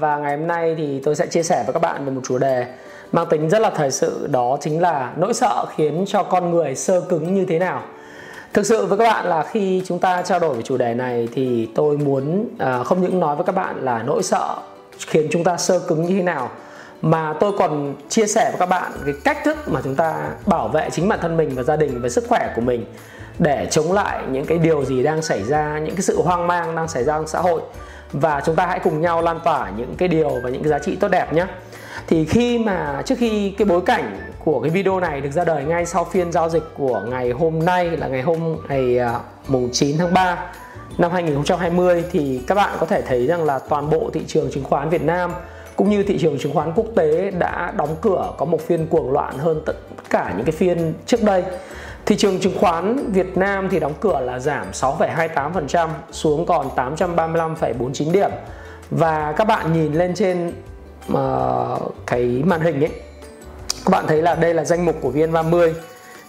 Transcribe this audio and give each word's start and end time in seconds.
Và 0.00 0.16
ngày 0.16 0.36
hôm 0.36 0.46
nay 0.46 0.74
thì 0.78 1.00
tôi 1.04 1.14
sẽ 1.14 1.26
chia 1.26 1.42
sẻ 1.42 1.62
với 1.66 1.72
các 1.72 1.82
bạn 1.82 2.04
về 2.04 2.12
một 2.12 2.20
chủ 2.24 2.38
đề 2.38 2.66
mang 3.12 3.26
tính 3.30 3.48
rất 3.48 3.62
là 3.62 3.70
thời 3.70 3.90
sự, 3.90 4.26
đó 4.30 4.58
chính 4.60 4.80
là 4.80 5.12
nỗi 5.16 5.34
sợ 5.34 5.64
khiến 5.76 6.04
cho 6.06 6.22
con 6.22 6.50
người 6.50 6.74
sơ 6.74 7.00
cứng 7.00 7.34
như 7.34 7.44
thế 7.48 7.58
nào. 7.58 7.82
Thực 8.52 8.66
sự 8.66 8.86
với 8.86 8.98
các 8.98 9.04
bạn 9.04 9.26
là 9.26 9.42
khi 9.42 9.82
chúng 9.86 9.98
ta 9.98 10.22
trao 10.22 10.38
đổi 10.38 10.54
về 10.54 10.62
chủ 10.62 10.76
đề 10.76 10.94
này 10.94 11.28
thì 11.34 11.68
tôi 11.74 11.96
muốn 11.96 12.48
à, 12.58 12.82
không 12.82 13.02
những 13.02 13.20
nói 13.20 13.36
với 13.36 13.44
các 13.44 13.54
bạn 13.54 13.84
là 13.84 14.02
nỗi 14.02 14.22
sợ 14.22 14.56
khiến 15.06 15.28
chúng 15.30 15.44
ta 15.44 15.56
sơ 15.56 15.78
cứng 15.78 16.02
như 16.02 16.16
thế 16.16 16.22
nào, 16.22 16.50
mà 17.02 17.34
tôi 17.40 17.52
còn 17.58 17.94
chia 18.08 18.26
sẻ 18.26 18.44
với 18.50 18.58
các 18.58 18.68
bạn 18.68 18.92
cái 19.04 19.14
cách 19.24 19.38
thức 19.44 19.56
mà 19.66 19.80
chúng 19.84 19.94
ta 19.94 20.28
bảo 20.46 20.68
vệ 20.68 20.90
chính 20.90 21.08
bản 21.08 21.18
thân 21.22 21.36
mình 21.36 21.50
và 21.54 21.62
gia 21.62 21.76
đình 21.76 22.02
và 22.02 22.08
sức 22.08 22.24
khỏe 22.28 22.52
của 22.56 22.62
mình 22.62 22.84
để 23.38 23.66
chống 23.70 23.92
lại 23.92 24.22
những 24.30 24.46
cái 24.46 24.58
điều 24.58 24.84
gì 24.84 25.02
đang 25.02 25.22
xảy 25.22 25.42
ra, 25.42 25.78
những 25.78 25.94
cái 25.94 26.02
sự 26.02 26.22
hoang 26.22 26.46
mang 26.46 26.76
đang 26.76 26.88
xảy 26.88 27.04
ra 27.04 27.14
trong 27.14 27.26
xã 27.26 27.40
hội 27.40 27.62
và 28.12 28.42
chúng 28.46 28.56
ta 28.56 28.66
hãy 28.66 28.78
cùng 28.78 29.00
nhau 29.00 29.22
lan 29.22 29.40
tỏa 29.44 29.70
những 29.76 29.94
cái 29.98 30.08
điều 30.08 30.30
và 30.42 30.50
những 30.50 30.62
cái 30.62 30.70
giá 30.70 30.78
trị 30.78 30.96
tốt 30.96 31.08
đẹp 31.08 31.32
nhé 31.32 31.46
thì 32.06 32.24
khi 32.24 32.58
mà 32.58 33.02
trước 33.04 33.14
khi 33.18 33.50
cái 33.58 33.66
bối 33.66 33.80
cảnh 33.86 34.16
của 34.44 34.60
cái 34.60 34.70
video 34.70 35.00
này 35.00 35.20
được 35.20 35.30
ra 35.30 35.44
đời 35.44 35.64
ngay 35.64 35.86
sau 35.86 36.04
phiên 36.04 36.32
giao 36.32 36.48
dịch 36.48 36.64
của 36.74 37.02
ngày 37.10 37.30
hôm 37.30 37.64
nay 37.64 37.90
là 37.90 38.08
ngày 38.08 38.22
hôm, 38.22 38.56
ngày 38.68 38.98
à, 38.98 39.20
mùng 39.48 39.68
9 39.72 39.98
tháng 39.98 40.14
3 40.14 40.52
năm 40.98 41.12
2020 41.12 42.04
thì 42.12 42.40
các 42.46 42.54
bạn 42.54 42.76
có 42.80 42.86
thể 42.86 43.02
thấy 43.02 43.26
rằng 43.26 43.44
là 43.44 43.58
toàn 43.58 43.90
bộ 43.90 44.10
thị 44.12 44.20
trường 44.26 44.50
chứng 44.50 44.64
khoán 44.64 44.90
Việt 44.90 45.02
Nam 45.02 45.32
cũng 45.76 45.90
như 45.90 46.02
thị 46.02 46.18
trường 46.18 46.38
chứng 46.38 46.54
khoán 46.54 46.72
quốc 46.74 46.86
tế 46.96 47.30
đã 47.30 47.72
đóng 47.76 47.96
cửa, 48.00 48.32
có 48.38 48.44
một 48.44 48.60
phiên 48.60 48.86
cuồng 48.86 49.12
loạn 49.12 49.38
hơn 49.38 49.62
tất 49.66 49.72
cả 50.10 50.34
những 50.36 50.46
cái 50.46 50.52
phiên 50.52 50.94
trước 51.06 51.22
đây. 51.22 51.42
Thị 52.10 52.16
trường 52.16 52.40
chứng 52.40 52.58
khoán 52.60 53.12
Việt 53.12 53.36
Nam 53.36 53.68
thì 53.70 53.80
đóng 53.80 53.94
cửa 54.00 54.20
là 54.20 54.38
giảm 54.38 54.66
6,28% 54.72 55.88
xuống 56.10 56.46
còn 56.46 56.68
835,49 56.76 58.12
điểm. 58.12 58.30
Và 58.90 59.32
các 59.36 59.44
bạn 59.44 59.72
nhìn 59.72 59.92
lên 59.92 60.14
trên 60.14 60.52
uh, 61.12 61.94
cái 62.06 62.42
màn 62.44 62.60
hình 62.60 62.80
ấy 62.80 62.90
các 63.84 63.90
bạn 63.90 64.04
thấy 64.08 64.22
là 64.22 64.34
đây 64.34 64.54
là 64.54 64.64
danh 64.64 64.84
mục 64.84 64.96
của 65.00 65.10
VN30 65.10 65.72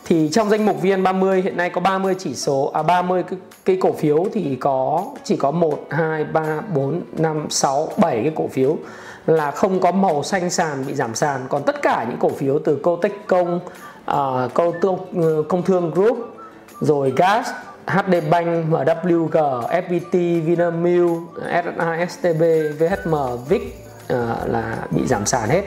thì 0.05 0.29
trong 0.31 0.49
danh 0.49 0.65
mục 0.65 0.83
VN30 0.83 1.41
hiện 1.41 1.57
nay 1.57 1.69
có 1.69 1.81
30 1.81 2.15
chỉ 2.19 2.35
số 2.35 2.71
à 2.73 2.83
30 2.83 3.23
cái, 3.23 3.39
cái 3.65 3.77
cổ 3.81 3.91
phiếu 3.93 4.25
thì 4.33 4.57
có 4.59 5.05
chỉ 5.23 5.35
có 5.35 5.51
1 5.51 5.85
2 5.89 6.23
3 6.23 6.61
4 6.73 7.01
5 7.17 7.45
6 7.49 7.89
7 7.97 8.21
cái 8.23 8.31
cổ 8.35 8.47
phiếu 8.47 8.77
là 9.25 9.51
không 9.51 9.79
có 9.79 9.91
màu 9.91 10.23
xanh 10.23 10.49
sàn 10.49 10.83
bị 10.87 10.93
giảm 10.93 11.15
sàn 11.15 11.41
còn 11.49 11.63
tất 11.63 11.81
cả 11.81 12.05
những 12.09 12.19
cổ 12.19 12.29
phiếu 12.29 12.59
từ 12.59 12.75
Cotechcom 12.75 13.59
Ờ, 14.05 14.45
uh, 14.45 14.53
công 14.53 14.81
thương 14.81 14.97
ừ, 15.13 15.43
công 15.49 15.63
thương 15.63 15.91
group 15.91 16.35
rồi 16.79 17.13
gas 17.15 17.47
HD 17.87 18.13
Bank, 18.29 18.69
MWG, 18.69 19.61
FPT, 19.67 20.45
Vinamilk, 20.45 21.17
SSI, 21.35 22.05
STB, 22.09 22.41
VHM, 22.79 23.15
vic 23.49 23.61
uh, 24.13 24.19
là 24.45 24.77
bị 24.91 25.07
giảm 25.07 25.25
sàn 25.25 25.49
hết. 25.49 25.63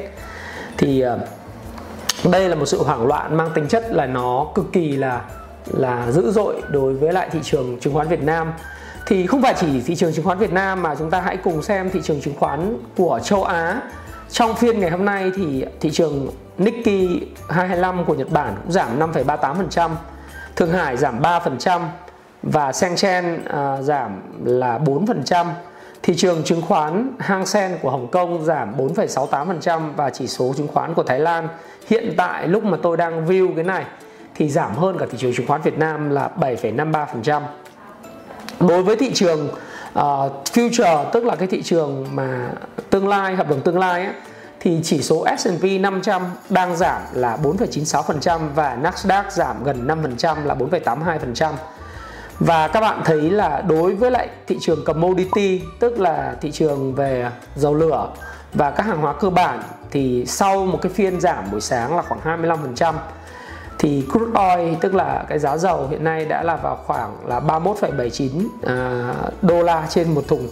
Thì 0.79 1.05
uh, 1.07 2.31
đây 2.33 2.49
là 2.49 2.55
một 2.55 2.67
sự 2.67 2.83
hoảng 2.83 3.07
loạn 3.07 3.37
mang 3.37 3.51
tính 3.55 3.69
chất 3.69 3.85
là 3.91 4.07
nó 4.07 4.47
cực 4.55 4.73
kỳ 4.73 4.97
là 4.97 5.23
là 5.67 6.11
dữ 6.11 6.31
dội 6.31 6.63
đối 6.69 6.95
với 6.95 7.13
lại 7.13 7.29
thị 7.33 7.39
trường 7.43 7.79
chứng 7.81 7.95
khoán 7.95 8.09
Việt 8.09 8.23
Nam 8.23 8.53
thì 9.07 9.27
không 9.27 9.43
phải 9.43 9.55
chỉ 9.61 9.81
thị 9.81 9.97
trường 9.97 10.13
chứng 10.13 10.25
khoán 10.25 10.39
Việt 10.39 10.53
Nam 10.53 10.83
mà 10.83 10.95
chúng 10.95 11.11
ta 11.11 11.21
hãy 11.21 11.37
cùng 11.37 11.63
xem 11.63 11.91
thị 11.91 12.01
trường 12.03 12.21
chứng 12.21 12.35
khoán 12.39 12.77
của 12.97 13.21
châu 13.25 13.45
Á 13.45 13.81
trong 14.31 14.55
phiên 14.57 14.81
ngày 14.81 14.91
hôm 14.91 15.05
nay 15.05 15.33
thì 15.37 15.65
thị 15.81 15.91
trường 15.91 16.29
Nikkei 16.59 17.21
225 17.49 18.05
của 18.05 18.15
Nhật 18.15 18.31
Bản 18.31 18.55
cũng 18.63 18.73
giảm 18.73 18.99
5,38%, 18.99 19.91
Thượng 20.57 20.73
Hải 20.73 20.97
giảm 20.97 21.23
3% 21.23 21.81
và 22.43 22.71
Shenzhen 22.71 23.37
uh, 23.37 23.85
giảm 23.85 24.23
là 24.45 24.79
4%. 24.79 25.47
Thị 26.03 26.15
trường 26.17 26.45
chứng 26.45 26.63
khoán 26.63 27.13
Hang 27.19 27.47
Seng 27.47 27.79
của 27.83 27.91
Hồng 27.91 28.09
Kông 28.11 28.45
giảm 28.45 28.77
4,68% 28.77 29.93
và 29.97 30.11
chỉ 30.11 30.27
số 30.27 30.55
chứng 30.57 30.69
khoán 30.69 30.95
của 30.95 31.03
Thái 31.03 31.21
Lan 31.21 31.49
hiện 31.89 32.15
tại 32.17 32.49
lúc 32.49 32.65
mà 32.65 32.77
tôi 32.83 32.97
đang 32.97 33.27
view 33.27 33.55
cái 33.55 33.65
này 33.65 33.85
thì 34.35 34.49
giảm 34.49 34.75
hơn 34.75 34.99
cả 34.99 35.07
thị 35.11 35.19
trường 35.21 35.35
chứng 35.35 35.47
khoán 35.47 35.63
Việt 35.63 35.79
Nam 35.79 36.11
là 36.11 36.31
7,53%. 36.41 37.43
Đối 38.61 38.83
với 38.83 38.97
thị 38.97 39.13
trường 39.15 39.49
uh, 39.49 40.03
future 40.53 41.05
tức 41.13 41.25
là 41.25 41.37
cái 41.37 41.49
thị 41.49 41.63
trường 41.63 42.07
mà 42.13 42.51
tương 42.91 43.09
lai 43.09 43.37
hợp 43.37 43.51
đồng 43.51 43.61
tương 43.61 43.79
lai 43.79 44.05
ấy, 44.05 44.15
thì 44.65 44.81
chỉ 44.83 45.03
số 45.03 45.27
S&P 45.39 45.81
500 45.81 46.23
đang 46.49 46.77
giảm 46.77 47.03
là 47.13 47.39
4,96% 47.43 48.49
và 48.55 48.79
Nasdaq 48.83 49.23
giảm 49.31 49.65
gần 49.65 49.87
5% 49.87 50.45
là 50.45 50.55
4,82%. 50.55 51.53
Và 52.39 52.69
các 52.69 52.81
bạn 52.81 53.03
thấy 53.05 53.31
là 53.31 53.61
đối 53.61 53.95
với 53.95 54.11
lại 54.11 54.29
thị 54.47 54.59
trường 54.61 54.85
commodity 54.85 55.63
tức 55.81 56.01
là 56.01 56.37
thị 56.41 56.51
trường 56.51 56.95
về 56.95 57.31
dầu 57.57 57.75
lửa 57.75 58.09
và 58.55 58.71
các 58.71 58.87
hàng 58.87 59.01
hóa 59.01 59.13
cơ 59.13 59.31
bản 59.31 59.63
thì 59.91 60.25
sau 60.27 60.67
một 60.67 60.79
cái 60.83 60.93
phiên 60.93 61.21
giảm 61.21 61.51
buổi 61.51 61.61
sáng 61.61 61.97
là 61.97 62.03
khoảng 62.03 62.41
25% 62.43 62.95
thì 63.79 64.05
crude 64.13 64.55
oil 64.55 64.75
tức 64.81 64.95
là 64.95 65.25
cái 65.29 65.39
giá 65.39 65.57
dầu 65.57 65.89
hiện 65.91 66.05
nay 66.05 66.25
đã 66.25 66.43
là 66.43 66.57
vào 66.57 66.77
khoảng 66.87 67.17
là 67.27 67.41
31,79 67.41 68.47
à, 68.67 69.15
đô 69.43 69.63
la 69.63 69.87
trên 69.89 70.15
một 70.15 70.29
thùng 70.29 70.49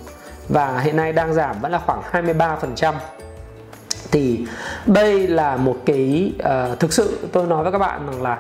và 0.49 0.81
hiện 0.81 0.97
nay 0.97 1.13
đang 1.13 1.35
giảm 1.35 1.57
vẫn 1.61 1.73
là 1.73 1.81
khoảng 1.87 2.03
23% 2.13 2.95
thì 4.13 4.47
đây 4.87 5.29
là 5.29 5.57
một 5.57 5.77
cái 5.87 6.33
uh, 6.43 6.81
thực 6.81 6.93
sự 6.93 7.19
tôi 7.33 7.47
nói 7.47 7.63
với 7.63 7.73
các 7.73 7.79
bạn 7.79 8.07
rằng 8.07 8.23
là 8.23 8.39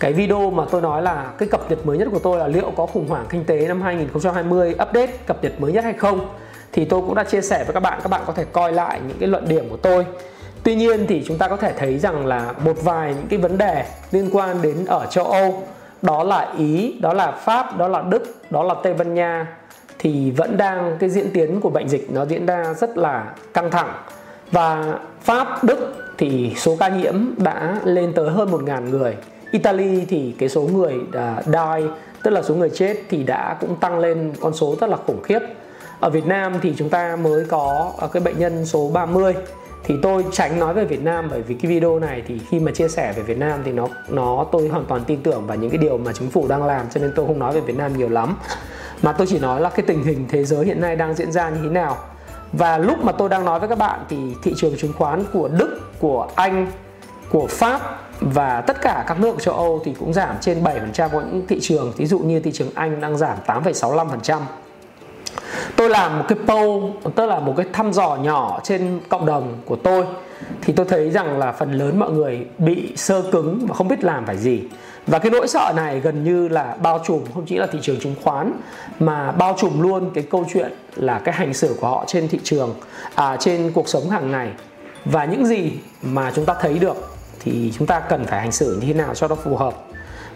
cái 0.00 0.12
video 0.12 0.50
mà 0.50 0.64
tôi 0.70 0.82
nói 0.82 1.02
là 1.02 1.32
cái 1.38 1.48
cập 1.48 1.70
nhật 1.70 1.86
mới 1.86 1.98
nhất 1.98 2.08
của 2.12 2.18
tôi 2.18 2.38
là 2.38 2.46
liệu 2.46 2.72
có 2.76 2.86
khủng 2.86 3.08
hoảng 3.08 3.26
kinh 3.28 3.44
tế 3.44 3.68
năm 3.68 3.82
2020 3.82 4.70
update 4.70 5.12
cập 5.26 5.42
nhật 5.44 5.60
mới 5.60 5.72
nhất 5.72 5.84
hay 5.84 5.92
không 5.92 6.28
thì 6.72 6.84
tôi 6.84 7.00
cũng 7.00 7.14
đã 7.14 7.24
chia 7.24 7.40
sẻ 7.40 7.64
với 7.64 7.74
các 7.74 7.80
bạn. 7.80 7.98
Các 8.02 8.08
bạn 8.08 8.22
có 8.26 8.32
thể 8.32 8.44
coi 8.52 8.72
lại 8.72 9.00
những 9.08 9.16
cái 9.20 9.28
luận 9.28 9.48
điểm 9.48 9.68
của 9.70 9.76
tôi. 9.76 10.06
Tuy 10.62 10.74
nhiên 10.74 11.06
thì 11.08 11.24
chúng 11.26 11.38
ta 11.38 11.48
có 11.48 11.56
thể 11.56 11.72
thấy 11.72 11.98
rằng 11.98 12.26
là 12.26 12.52
một 12.64 12.76
vài 12.82 13.14
những 13.14 13.26
cái 13.28 13.38
vấn 13.38 13.58
đề 13.58 13.84
liên 14.12 14.30
quan 14.32 14.62
đến 14.62 14.84
ở 14.86 15.06
châu 15.06 15.24
Âu 15.24 15.62
đó 16.02 16.24
là 16.24 16.52
Ý, 16.58 16.98
đó 17.00 17.12
là 17.12 17.32
Pháp, 17.32 17.78
đó 17.78 17.88
là 17.88 18.02
Đức, 18.02 18.36
đó 18.50 18.62
là 18.62 18.74
Tây 18.82 18.94
Ban 18.94 19.14
Nha 19.14 19.46
thì 19.98 20.30
vẫn 20.30 20.56
đang 20.56 20.96
cái 21.00 21.10
diễn 21.10 21.30
tiến 21.32 21.60
của 21.60 21.70
bệnh 21.70 21.88
dịch 21.88 22.10
nó 22.12 22.24
diễn 22.24 22.46
ra 22.46 22.74
rất 22.74 22.98
là 22.98 23.24
căng 23.54 23.70
thẳng 23.70 23.92
và 24.52 24.98
Pháp, 25.20 25.64
Đức 25.64 25.94
thì 26.18 26.52
số 26.56 26.76
ca 26.76 26.88
nhiễm 26.88 27.14
đã 27.36 27.80
lên 27.84 28.12
tới 28.12 28.30
hơn 28.30 28.50
1.000 28.50 28.90
người. 28.90 29.16
Italy 29.50 30.04
thì 30.08 30.34
cái 30.38 30.48
số 30.48 30.62
người 30.62 30.94
uh, 30.94 31.46
die 31.46 31.88
tức 32.22 32.30
là 32.30 32.42
số 32.42 32.54
người 32.54 32.70
chết 32.70 32.96
thì 33.10 33.22
đã 33.22 33.56
cũng 33.60 33.76
tăng 33.76 33.98
lên 33.98 34.32
con 34.40 34.54
số 34.54 34.76
rất 34.80 34.90
là 34.90 34.96
khủng 34.96 35.22
khiếp. 35.22 35.38
Ở 36.00 36.10
Việt 36.10 36.26
Nam 36.26 36.52
thì 36.62 36.74
chúng 36.76 36.88
ta 36.88 37.16
mới 37.16 37.44
có 37.48 37.92
ờ, 37.98 38.08
cái 38.08 38.22
bệnh 38.22 38.38
nhân 38.38 38.66
số 38.66 38.90
30 38.94 39.34
thì 39.84 39.94
tôi 40.02 40.24
tránh 40.32 40.58
nói 40.60 40.74
về 40.74 40.84
Việt 40.84 41.02
Nam 41.02 41.28
bởi 41.30 41.42
vì 41.42 41.54
cái 41.54 41.70
video 41.70 41.98
này 41.98 42.22
thì 42.26 42.40
khi 42.50 42.60
mà 42.60 42.72
chia 42.72 42.88
sẻ 42.88 43.12
về 43.16 43.22
Việt 43.22 43.38
Nam 43.38 43.60
thì 43.64 43.72
nó 43.72 43.88
nó 44.08 44.46
tôi 44.52 44.68
hoàn 44.68 44.84
toàn 44.84 45.04
tin 45.06 45.22
tưởng 45.22 45.46
vào 45.46 45.56
những 45.56 45.70
cái 45.70 45.78
điều 45.78 45.98
mà 45.98 46.12
chính 46.12 46.30
phủ 46.30 46.48
đang 46.48 46.64
làm 46.64 46.86
cho 46.94 47.00
nên 47.00 47.12
tôi 47.16 47.26
không 47.26 47.38
nói 47.38 47.54
về 47.54 47.60
Việt 47.60 47.76
Nam 47.76 47.96
nhiều 47.96 48.08
lắm. 48.08 48.36
Mà 49.02 49.12
tôi 49.12 49.26
chỉ 49.26 49.38
nói 49.38 49.60
là 49.60 49.68
cái 49.68 49.86
tình 49.86 50.04
hình 50.04 50.26
thế 50.28 50.44
giới 50.44 50.66
hiện 50.66 50.80
nay 50.80 50.96
đang 50.96 51.14
diễn 51.14 51.32
ra 51.32 51.50
như 51.50 51.60
thế 51.62 51.68
nào 51.68 51.96
và 52.52 52.78
lúc 52.78 53.04
mà 53.04 53.12
tôi 53.12 53.28
đang 53.28 53.44
nói 53.44 53.60
với 53.60 53.68
các 53.68 53.78
bạn 53.78 54.00
thì 54.08 54.16
thị 54.42 54.54
trường 54.56 54.76
chứng 54.76 54.92
khoán 54.92 55.24
của 55.32 55.48
Đức, 55.48 55.80
của 55.98 56.28
Anh, 56.34 56.66
của 57.30 57.46
Pháp 57.46 57.80
và 58.20 58.60
tất 58.60 58.80
cả 58.82 59.04
các 59.06 59.20
nước 59.20 59.36
châu 59.40 59.54
Âu 59.54 59.80
thì 59.84 59.94
cũng 59.98 60.12
giảm 60.12 60.36
trên 60.40 60.62
7% 60.62 61.08
có 61.08 61.20
những 61.20 61.46
thị 61.48 61.58
trường. 61.60 61.92
Ví 61.96 62.06
dụ 62.06 62.18
như 62.18 62.40
thị 62.40 62.52
trường 62.52 62.70
Anh 62.74 63.00
đang 63.00 63.16
giảm 63.16 63.36
8,65% 63.46 64.40
tôi 65.76 65.90
làm 65.90 66.18
một 66.18 66.24
cái 66.28 66.38
poll 66.46 66.90
tức 67.14 67.26
là 67.26 67.40
một 67.40 67.54
cái 67.56 67.66
thăm 67.72 67.92
dò 67.92 68.16
nhỏ 68.16 68.60
trên 68.64 69.00
cộng 69.08 69.26
đồng 69.26 69.54
của 69.64 69.76
tôi. 69.76 70.04
Thì 70.60 70.72
tôi 70.72 70.86
thấy 70.88 71.10
rằng 71.10 71.38
là 71.38 71.52
phần 71.52 71.72
lớn 71.72 71.98
mọi 71.98 72.10
người 72.10 72.46
bị 72.58 72.92
sơ 72.96 73.22
cứng 73.32 73.66
và 73.66 73.74
không 73.74 73.88
biết 73.88 74.04
làm 74.04 74.26
phải 74.26 74.36
gì 74.36 74.62
và 75.06 75.18
cái 75.18 75.30
nỗi 75.30 75.48
sợ 75.48 75.72
này 75.76 76.00
gần 76.00 76.24
như 76.24 76.48
là 76.48 76.76
bao 76.82 77.04
trùm 77.06 77.24
không 77.34 77.46
chỉ 77.46 77.56
là 77.56 77.66
thị 77.66 77.78
trường 77.82 78.00
chứng 78.00 78.14
khoán 78.22 78.52
mà 78.98 79.32
bao 79.32 79.56
trùm 79.58 79.80
luôn 79.80 80.10
cái 80.14 80.24
câu 80.30 80.44
chuyện 80.52 80.72
là 80.96 81.18
cái 81.18 81.34
hành 81.34 81.54
xử 81.54 81.76
của 81.80 81.86
họ 81.86 82.04
trên 82.06 82.28
thị 82.28 82.40
trường 82.44 82.74
à, 83.14 83.36
trên 83.36 83.72
cuộc 83.72 83.88
sống 83.88 84.10
hàng 84.10 84.30
ngày. 84.30 84.48
Và 85.04 85.24
những 85.24 85.46
gì 85.46 85.72
mà 86.02 86.32
chúng 86.34 86.44
ta 86.44 86.54
thấy 86.60 86.78
được 86.78 86.96
thì 87.40 87.72
chúng 87.78 87.86
ta 87.86 88.00
cần 88.00 88.24
phải 88.24 88.40
hành 88.40 88.52
xử 88.52 88.78
như 88.80 88.86
thế 88.86 88.94
nào 88.94 89.14
cho 89.14 89.28
nó 89.28 89.34
phù 89.34 89.56
hợp. 89.56 89.74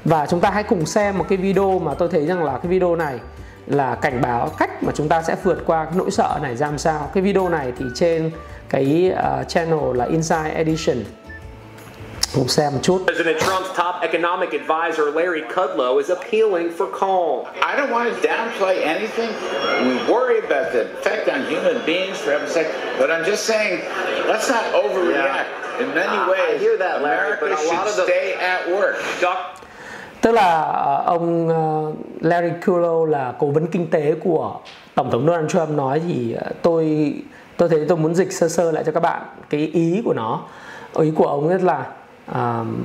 Và 0.05 0.27
chúng 0.27 0.41
ta 0.41 0.51
hãy 0.51 0.63
cùng 0.63 0.87
xem 0.87 1.19
một 1.19 1.25
cái 1.29 1.39
video 1.39 1.79
mà 1.79 1.95
tôi 1.95 2.09
thấy 2.09 2.27
rằng 2.27 2.45
là 2.45 2.59
cái 2.59 2.67
video 2.67 2.97
này 2.97 3.19
là 3.67 3.95
cảnh 3.95 4.21
báo 4.23 4.49
cách 4.59 4.83
mà 4.83 4.93
chúng 4.95 5.09
ta 5.09 5.23
sẽ 5.23 5.37
vượt 5.43 5.59
qua 5.67 5.85
cái 5.85 5.95
nỗi 5.97 6.11
sợ 6.11 6.39
này 6.43 6.57
ra 6.57 6.67
làm 6.67 6.79
sao. 6.79 7.11
Cái 7.15 7.23
video 7.23 7.49
này 7.49 7.73
thì 7.79 7.85
trên 7.95 8.31
cái 8.69 9.13
uh, 9.13 9.49
channel 9.49 9.97
là 9.97 10.05
Inside 10.05 10.51
Edition 10.55 10.97
cùng 12.37 12.49
xem 12.49 12.73
một 12.73 12.79
chút 12.83 13.03
President 13.07 13.39
Trump's 13.39 13.69
top 13.77 13.95
economic 14.03 14.51
advisor 14.51 15.15
Larry 15.15 15.43
Kudlow 15.55 15.99
is 16.03 16.11
appealing 16.11 16.71
for 16.79 16.87
calm. 17.01 17.45
I 17.61 17.77
don't 17.77 17.91
want 17.91 18.05
to 18.15 18.29
downplay 18.29 18.83
anything. 18.85 19.31
We 19.85 20.13
worry 20.15 20.39
about 20.49 20.73
the 20.73 20.81
effect 20.81 21.29
on 21.29 21.41
human 21.51 21.77
beings 21.87 22.17
for 22.19 22.31
heaven's 22.33 22.53
sake, 22.55 22.69
but 22.99 23.11
I'm 23.11 23.25
just 23.31 23.43
saying, 23.47 23.81
let's 24.29 24.51
not 24.51 24.65
overreact. 24.85 25.45
In 25.81 25.89
many 25.95 26.17
I- 26.17 26.25
I 26.27 26.31
ways, 26.31 26.61
hear 26.61 26.77
that, 26.79 27.03
Larry, 27.03 27.19
America 27.19 27.41
but 27.41 27.53
a 27.53 27.57
should 27.57 27.75
lot 27.79 27.87
of 27.87 27.97
the- 27.97 28.05
stay 28.05 28.33
at 28.33 28.69
work. 28.69 28.95
Doc, 29.23 29.37
tức 30.21 30.33
là 30.33 30.61
ờ, 30.63 31.03
ông 31.07 31.49
ờ, 31.49 31.93
Larry 32.21 32.51
Kudlow 32.67 33.05
là 33.05 33.33
cố 33.39 33.47
vấn 33.47 33.67
kinh 33.67 33.91
tế 33.91 34.15
của 34.25 34.55
tổng 34.95 35.11
thống 35.11 35.27
Donald 35.27 35.51
Trump 35.51 35.71
nói 35.71 36.01
thì 36.09 36.33
ờ, 36.41 36.51
tôi 36.63 37.15
tôi 37.57 37.69
thấy 37.69 37.85
tôi 37.89 37.99
muốn 37.99 38.15
dịch 38.15 38.33
sơ 38.33 38.49
sơ 38.49 38.73
lại 38.73 38.85
cho 38.87 38.93
các 38.93 39.01
bạn 39.01 39.23
cái 39.51 39.61
ý 39.75 40.03
của 40.05 40.15
nó 40.15 40.41
ý 41.01 41.11
của 41.17 41.27
ông 41.27 41.49
rất 41.49 41.63
là 41.63 41.85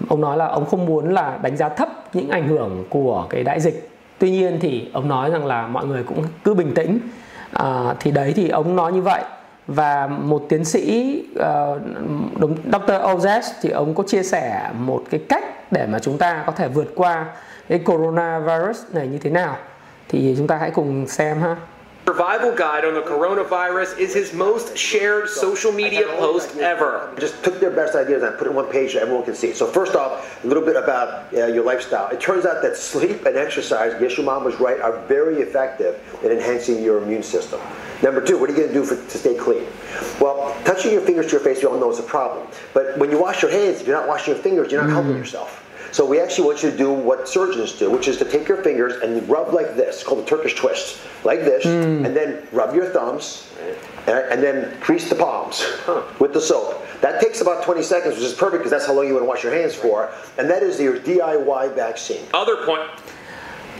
ông 0.09 0.21
nói 0.21 0.37
là 0.37 0.47
ông 0.47 0.65
không 0.65 0.85
muốn 0.85 1.13
là 1.13 1.39
đánh 1.41 1.57
giá 1.57 1.69
thấp 1.69 1.89
những 2.13 2.29
ảnh 2.29 2.47
hưởng 2.47 2.85
của 2.89 3.27
cái 3.29 3.43
đại 3.43 3.59
dịch 3.59 3.89
tuy 4.19 4.31
nhiên 4.31 4.57
thì 4.61 4.89
ông 4.93 5.07
nói 5.07 5.29
rằng 5.29 5.45
là 5.45 5.67
mọi 5.67 5.85
người 5.85 6.03
cũng 6.03 6.23
cứ 6.43 6.53
bình 6.53 6.73
tĩnh 6.73 6.99
à, 7.53 7.95
thì 7.99 8.11
đấy 8.11 8.33
thì 8.35 8.49
ông 8.49 8.75
nói 8.75 8.93
như 8.93 9.01
vậy 9.01 9.23
và 9.67 10.07
một 10.07 10.45
tiến 10.49 10.65
sĩ 10.65 11.15
uh, 11.39 11.81
đúng 12.39 12.55
Dr. 12.65 12.91
Ozes 12.91 13.41
thì 13.61 13.69
ông 13.69 13.93
có 13.93 14.03
chia 14.07 14.23
sẻ 14.23 14.71
một 14.73 15.03
cái 15.09 15.21
cách 15.29 15.71
để 15.71 15.87
mà 15.87 15.99
chúng 15.99 16.17
ta 16.17 16.43
có 16.45 16.51
thể 16.51 16.67
vượt 16.67 16.91
qua 16.95 17.25
cái 17.69 17.79
coronavirus 17.79 18.77
này 18.93 19.07
như 19.07 19.17
thế 19.17 19.29
nào 19.29 19.55
thì 20.09 20.35
chúng 20.37 20.47
ta 20.47 20.57
hãy 20.57 20.71
cùng 20.71 21.07
xem 21.07 21.41
ha. 21.41 21.55
Survival 22.05 22.53
guide 22.53 22.83
on 22.83 22.93
the 22.93 23.01
coronavirus 23.01 23.97
is 23.97 24.13
his 24.13 24.33
most 24.33 24.77
shared 24.77 25.29
social 25.29 25.71
media 25.71 26.03
post 26.17 26.57
ever. 26.57 27.13
just 27.19 27.43
took 27.43 27.59
their 27.59 27.71
best 27.71 27.95
ideas 27.95 28.23
and 28.23 28.37
put 28.37 28.47
it 28.47 28.49
on 28.49 28.55
one 28.55 28.67
page 28.67 28.93
so 28.93 28.99
everyone 28.99 29.23
can 29.23 29.35
see. 29.35 29.53
So 29.53 29.67
first 29.67 29.95
off, 29.95 30.43
a 30.43 30.47
little 30.47 30.63
bit 30.63 30.75
about 30.75 31.33
uh, 31.33 31.45
your 31.47 31.63
lifestyle. 31.63 32.09
It 32.09 32.19
turns 32.19 32.45
out 32.45 32.61
that 32.63 32.75
sleep 32.75 33.25
and 33.25 33.37
exercise, 33.37 33.95
yes, 34.01 34.17
your 34.17 34.25
mom 34.25 34.43
was 34.43 34.59
right, 34.59 34.79
are 34.81 34.99
very 35.07 35.37
effective 35.37 36.01
in 36.23 36.31
enhancing 36.31 36.83
your 36.83 37.01
immune 37.03 37.23
system. 37.23 37.61
Number 38.01 38.19
two, 38.19 38.37
what 38.37 38.49
are 38.49 38.53
you 38.53 38.59
going 38.59 38.69
to 38.69 38.73
do 38.73 38.83
for, 38.83 38.95
to 38.95 39.17
stay 39.17 39.35
clean? 39.35 39.67
Well, 40.19 40.55
touching 40.65 40.91
your 40.91 41.01
fingers 41.01 41.27
to 41.27 41.33
your 41.33 41.41
face, 41.41 41.61
we 41.61 41.67
all 41.67 41.79
know 41.79 41.91
is 41.91 41.99
a 41.99 42.03
problem. 42.03 42.47
But 42.73 42.97
when 42.97 43.11
you 43.11 43.19
wash 43.19 43.41
your 43.41 43.51
hands, 43.51 43.81
if 43.81 43.87
you're 43.87 43.97
not 43.97 44.07
washing 44.07 44.33
your 44.33 44.41
fingers, 44.43 44.71
you're 44.71 44.81
not 44.81 44.89
helping 44.89 45.15
yourself. 45.15 45.60
So 45.91 46.05
we 46.05 46.19
actually 46.19 46.47
want 46.47 46.63
you 46.63 46.71
to 46.71 46.77
do 46.77 46.91
what 46.91 47.27
surgeons 47.27 47.73
do, 47.73 47.89
which 47.89 48.07
is 48.07 48.17
to 48.17 48.25
take 48.25 48.47
your 48.47 48.63
fingers 48.63 49.01
and 49.01 49.27
rub 49.27 49.53
like 49.53 49.75
this, 49.75 50.03
called 50.03 50.21
the 50.21 50.25
Turkish 50.25 50.55
twist, 50.55 51.01
like 51.23 51.41
this, 51.41 51.63
hmm. 51.63 52.05
and 52.05 52.15
then 52.15 52.47
rub 52.51 52.73
your 52.73 52.85
thumbs, 52.85 53.49
and, 54.07 54.19
and 54.31 54.43
then 54.43 54.79
crease 54.79 55.09
the 55.09 55.15
palms 55.15 55.65
with 56.19 56.33
the 56.33 56.41
soap. 56.41 56.81
That 57.01 57.19
takes 57.19 57.41
about 57.41 57.63
20 57.63 57.81
seconds, 57.81 58.15
which 58.15 58.23
is 58.23 58.33
perfect 58.33 58.59
because 58.59 58.71
that's 58.71 58.85
how 58.85 58.93
long 58.93 59.07
you 59.07 59.13
want 59.13 59.23
to 59.23 59.27
wash 59.27 59.43
your 59.43 59.53
hands 59.53 59.75
for. 59.75 60.11
And 60.37 60.49
that 60.49 60.63
is 60.63 60.79
your 60.79 60.99
DIY 60.99 61.75
vaccine. 61.75 62.25
Other 62.33 62.65
point 62.65 62.89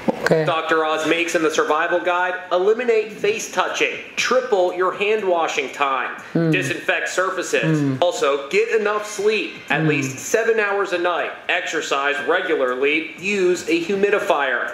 Ok. 0.08 0.46
Dr. 0.46 0.86
Oz 0.86 1.08
makes 1.08 1.36
in 1.36 1.44
the 1.44 1.52
survival 1.52 2.00
guide 2.00 2.34
eliminate 2.52 3.12
face 3.12 3.52
touching, 3.52 3.96
triple 4.16 4.74
your 4.74 4.94
hand 4.94 5.24
washing 5.24 5.70
time, 5.74 6.16
hmm. 6.34 6.52
disinfect 6.52 7.08
surfaces. 7.08 7.80
Hmm. 7.80 7.96
Also, 8.02 8.50
get 8.50 8.70
enough 8.70 9.06
sleep, 9.06 9.52
at 9.70 9.82
hmm. 9.82 9.88
least 9.88 10.20
seven 10.20 10.60
hours 10.60 10.94
a 10.94 10.98
night, 10.98 11.32
exercise 11.50 12.16
regularly, 12.28 13.12
use 13.20 13.68
a 13.70 13.84
humidifier. 13.84 14.70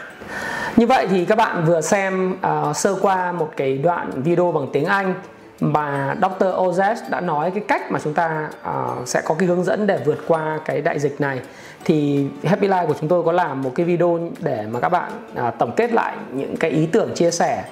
Như 0.75 0.88
vậy 0.88 1.07
thì 1.09 1.25
các 1.25 1.35
bạn 1.35 1.65
vừa 1.65 1.81
xem 1.81 2.35
ờ, 2.41 2.74
sơ 2.75 2.95
qua 3.01 3.31
một 3.31 3.53
cái 3.57 3.77
đoạn 3.77 4.12
video 4.24 4.51
bằng 4.51 4.68
tiếng 4.74 4.85
Anh 4.85 5.13
mà 5.59 6.15
Dr. 6.21 6.45
Ozes 6.45 6.95
đã 7.09 7.21
nói 7.21 7.51
cái 7.51 7.63
cách 7.68 7.92
mà 7.92 8.00
chúng 8.04 8.13
ta 8.13 8.50
uh, 8.69 9.07
sẽ 9.07 9.21
có 9.25 9.36
cái 9.39 9.48
hướng 9.48 9.63
dẫn 9.63 9.88
để 9.88 10.00
vượt 10.06 10.18
qua 10.27 10.59
cái 10.65 10.81
đại 10.81 11.00
dịch 11.00 11.21
này 11.21 11.39
thì 11.86 12.27
Happy 12.44 12.68
Life 12.68 12.88
của 12.88 12.95
chúng 13.00 13.09
tôi 13.09 13.24
có 13.24 13.31
làm 13.31 13.62
một 13.62 13.71
cái 13.75 13.86
video 13.86 14.19
để 14.39 14.65
mà 14.71 14.80
các 14.80 14.89
bạn 14.89 15.12
uh, 15.48 15.54
tổng 15.57 15.71
kết 15.75 15.92
lại 15.92 16.15
những 16.31 16.57
cái 16.57 16.71
ý 16.71 16.86
tưởng 16.86 17.12
chia 17.15 17.31
sẻ 17.31 17.63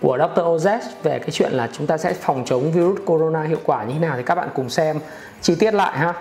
của 0.00 0.18
Dr. 0.18 0.40
Ozes 0.40 0.80
về 1.02 1.18
cái 1.18 1.30
chuyện 1.30 1.52
là 1.52 1.68
chúng 1.72 1.86
ta 1.86 1.98
sẽ 1.98 2.12
phòng 2.12 2.42
chống 2.46 2.72
virus 2.72 2.98
corona 3.06 3.42
hiệu 3.42 3.60
quả 3.64 3.84
như 3.84 3.94
thế 3.94 4.00
nào 4.00 4.16
thì 4.16 4.22
các 4.22 4.34
bạn 4.34 4.48
cùng 4.54 4.68
xem 4.70 4.98
chi 5.40 5.54
tiết 5.54 5.74
lại 5.74 5.98
ha. 5.98 6.14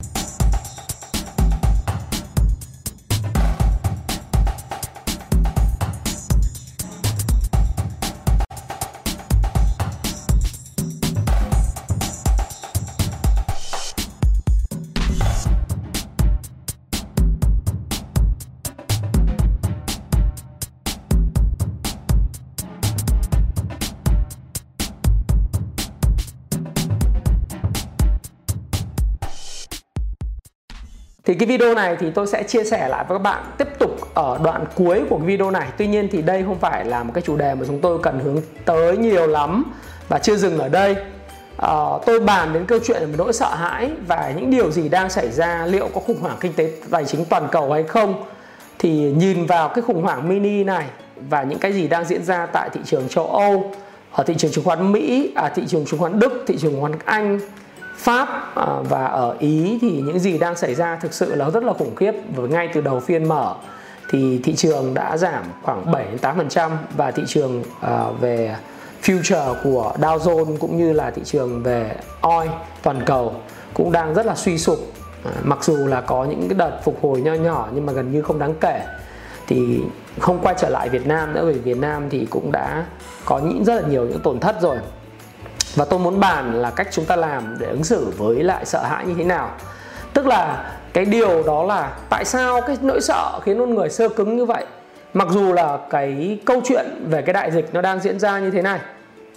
Thì 31.34 31.40
cái 31.40 31.48
video 31.48 31.76
này 31.76 31.98
thì 32.00 32.12
tôi 32.12 32.28
sẽ 32.28 32.44
chia 32.44 32.64
sẻ 32.64 32.88
lại 32.88 33.06
với 33.08 33.18
các 33.18 33.22
bạn 33.22 33.44
tiếp 33.58 33.68
tục 33.80 33.98
ở 34.14 34.40
đoạn 34.44 34.66
cuối 34.76 35.02
của 35.10 35.18
cái 35.18 35.28
video 35.28 35.52
này. 35.52 35.68
Tuy 35.78 35.88
nhiên 35.88 36.08
thì 36.12 36.22
đây 36.22 36.44
không 36.44 36.60
phải 36.60 36.86
là 36.86 37.04
một 37.04 37.12
cái 37.14 37.22
chủ 37.22 37.36
đề 37.36 37.56
mà 37.56 37.66
chúng 37.68 37.82
tôi 37.82 38.00
cần 38.04 38.20
hướng 38.20 38.42
tới 38.66 38.98
nhiều 38.98 39.28
lắm 39.28 39.64
và 40.10 40.20
chưa 40.20 40.36
dừng 40.36 40.60
ở 40.60 40.70
đây. 40.70 40.96
à, 41.58 41.74
tôi 42.06 42.20
bàn 42.20 42.54
đến 42.54 42.66
câu 42.66 42.80
chuyện 42.84 43.02
về 43.02 43.16
nỗi 43.18 43.34
sợ 43.34 43.56
hãi 43.56 43.92
và 44.08 44.34
những 44.36 44.52
điều 44.52 44.72
gì 44.72 44.90
đang 44.90 45.10
xảy 45.10 45.32
ra 45.32 45.66
liệu 45.66 45.90
có 45.94 46.02
khủng 46.02 46.22
hoảng 46.22 46.38
kinh 46.40 46.54
tế 46.54 46.72
tài 46.92 47.06
chính 47.06 47.26
toàn 47.26 47.48
cầu 47.52 47.72
hay 47.72 47.84
không 47.84 48.24
thì 48.80 48.90
nhìn 48.92 49.46
vào 49.46 49.70
cái 49.70 49.82
khủng 49.82 50.04
hoảng 50.04 50.30
mini 50.30 50.64
này 50.64 50.86
và 51.30 51.44
những 51.44 51.60
cái 51.60 51.74
gì 51.74 51.88
đang 51.88 52.06
diễn 52.06 52.24
ra 52.24 52.46
tại 52.46 52.70
thị 52.74 52.82
trường 52.86 53.08
châu 53.10 53.28
Âu 53.28 53.72
ở 54.12 54.24
thị 54.24 54.34
trường 54.38 54.52
chứng 54.52 54.64
khoán 54.64 54.92
Mỹ, 54.92 55.34
à, 55.36 55.50
thị 55.50 55.64
trường 55.68 55.86
chứng 55.86 56.00
khoán 56.00 56.20
Đức, 56.20 56.44
thị 56.48 56.58
trường 56.58 56.72
chứng 56.72 56.82
khoán 56.82 56.94
Anh, 57.06 57.40
Pháp 57.98 58.52
ờ, 58.56 58.84
và 58.90 59.06
ở 59.06 59.36
Ý 59.40 59.78
thì 59.82 60.02
những 60.02 60.20
gì 60.20 60.38
đang 60.38 60.56
xảy 60.56 60.76
ra 60.76 61.00
thực 61.02 61.14
sự 61.14 61.36
là 61.36 61.50
rất 61.50 61.64
là 61.64 61.74
khủng 61.74 61.96
khiếp. 61.96 62.12
Và 62.36 62.48
ngay 62.48 62.70
từ 62.74 62.82
đầu 62.82 63.00
phiên 63.00 63.24
mở 63.24 63.56
thì 64.10 64.40
thị 64.44 64.56
trường 64.56 64.94
đã 64.94 65.18
giảm 65.18 65.44
khoảng 65.62 65.92
7 65.92 66.06
đến 66.06 66.18
8% 66.22 66.72
và 66.98 67.12
thị 67.12 67.24
trường 67.28 67.64
ờ, 67.82 68.14
về 68.22 68.56
future 69.04 69.56
của 69.64 69.94
Dow 70.00 70.18
Jones 70.18 70.58
cũng 70.58 70.78
như 70.78 70.94
là 70.94 71.12
thị 71.12 71.22
trường 71.26 71.64
về 71.64 71.96
oil, 72.22 72.50
toàn 72.84 73.02
cầu 73.06 73.36
cũng 73.74 73.92
đang 73.92 74.14
rất 74.14 74.26
là 74.26 74.36
suy 74.36 74.58
sụp. 74.58 74.80
Ờ, 75.24 75.32
mặc 75.44 75.64
dù 75.64 75.88
là 75.88 76.02
có 76.02 76.26
những 76.26 76.48
cái 76.50 76.58
đợt 76.58 76.80
phục 76.84 76.98
hồi 77.02 77.22
nho 77.22 77.34
nhỏ 77.34 77.68
nhưng 77.74 77.86
mà 77.86 77.94
gần 77.94 78.12
như 78.12 78.22
không 78.22 78.40
đáng 78.40 78.54
kể. 78.62 78.86
Thì 79.48 79.80
không 80.20 80.40
quay 80.42 80.56
trở 80.58 80.70
lại 80.70 80.90
Việt 80.90 81.08
Nam 81.08 81.34
nữa 81.34 81.46
vì 81.46 81.60
Việt 81.60 81.78
Nam 81.78 82.10
thì 82.10 82.28
cũng 82.30 82.52
đã 82.52 82.86
có 83.26 83.40
những 83.40 83.64
rất 83.66 83.82
là 83.82 83.88
nhiều 83.88 84.06
những 84.06 84.20
tổn 84.20 84.40
thất 84.40 84.62
rồi 84.62 84.78
và 85.76 85.86
tôi 85.86 86.00
muốn 86.00 86.20
bàn 86.20 86.62
là 86.62 86.70
cách 86.70 86.88
chúng 86.92 87.06
ta 87.06 87.16
làm 87.16 87.58
để 87.60 87.68
ứng 87.68 87.84
xử 87.84 88.12
với 88.18 88.44
lại 88.44 88.66
sợ 88.66 88.84
hãi 88.84 89.06
như 89.06 89.14
thế 89.18 89.24
nào. 89.24 89.52
Tức 90.14 90.28
là 90.28 90.72
cái 90.94 91.06
điều 91.06 91.44
đó 91.44 91.64
là 91.64 91.94
tại 92.10 92.26
sao 92.26 92.62
cái 92.62 92.78
nỗi 92.82 93.02
sợ 93.02 93.40
khiến 93.44 93.60
con 93.60 93.76
người 93.76 93.90
sơ 93.90 94.10
cứng 94.10 94.38
như 94.38 94.46
vậy? 94.46 94.66
Mặc 95.14 95.28
dù 95.32 95.54
là 95.54 95.78
cái 95.90 96.40
câu 96.46 96.62
chuyện 96.66 96.86
về 97.10 97.22
cái 97.22 97.34
đại 97.34 97.52
dịch 97.52 97.74
nó 97.74 97.82
đang 97.82 98.00
diễn 98.00 98.20
ra 98.20 98.40
như 98.40 98.52
thế 98.52 98.62
này 98.62 98.80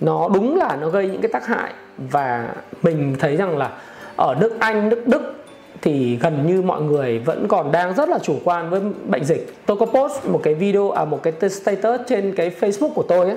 nó 0.01 0.29
đúng 0.35 0.57
là 0.57 0.77
nó 0.81 0.89
gây 0.89 1.07
những 1.07 1.21
cái 1.21 1.33
tác 1.33 1.47
hại 1.47 1.73
và 1.99 2.49
mình 2.83 3.17
thấy 3.19 3.37
rằng 3.37 3.59
là 3.59 3.71
ở 4.17 4.35
nước 4.41 4.57
Anh, 4.59 4.89
nước 4.89 5.07
Đức 5.07 5.33
thì 5.83 6.17
gần 6.17 6.47
như 6.47 6.63
mọi 6.63 6.81
người 6.81 7.19
vẫn 7.19 7.49
còn 7.49 7.73
đang 7.73 7.95
rất 7.95 8.09
là 8.09 8.19
chủ 8.19 8.37
quan 8.45 8.71
với 8.71 8.81
bệnh 9.05 9.25
dịch. 9.25 9.55
Tôi 9.67 9.77
có 9.77 9.87
post 9.87 10.25
một 10.25 10.41
cái 10.43 10.55
video 10.55 10.91
à 10.91 11.05
một 11.05 11.23
cái 11.23 11.51
status 11.51 12.01
trên 12.09 12.35
cái 12.37 12.51
Facebook 12.61 12.93
của 12.95 13.05
tôi 13.09 13.27
ấy 13.27 13.37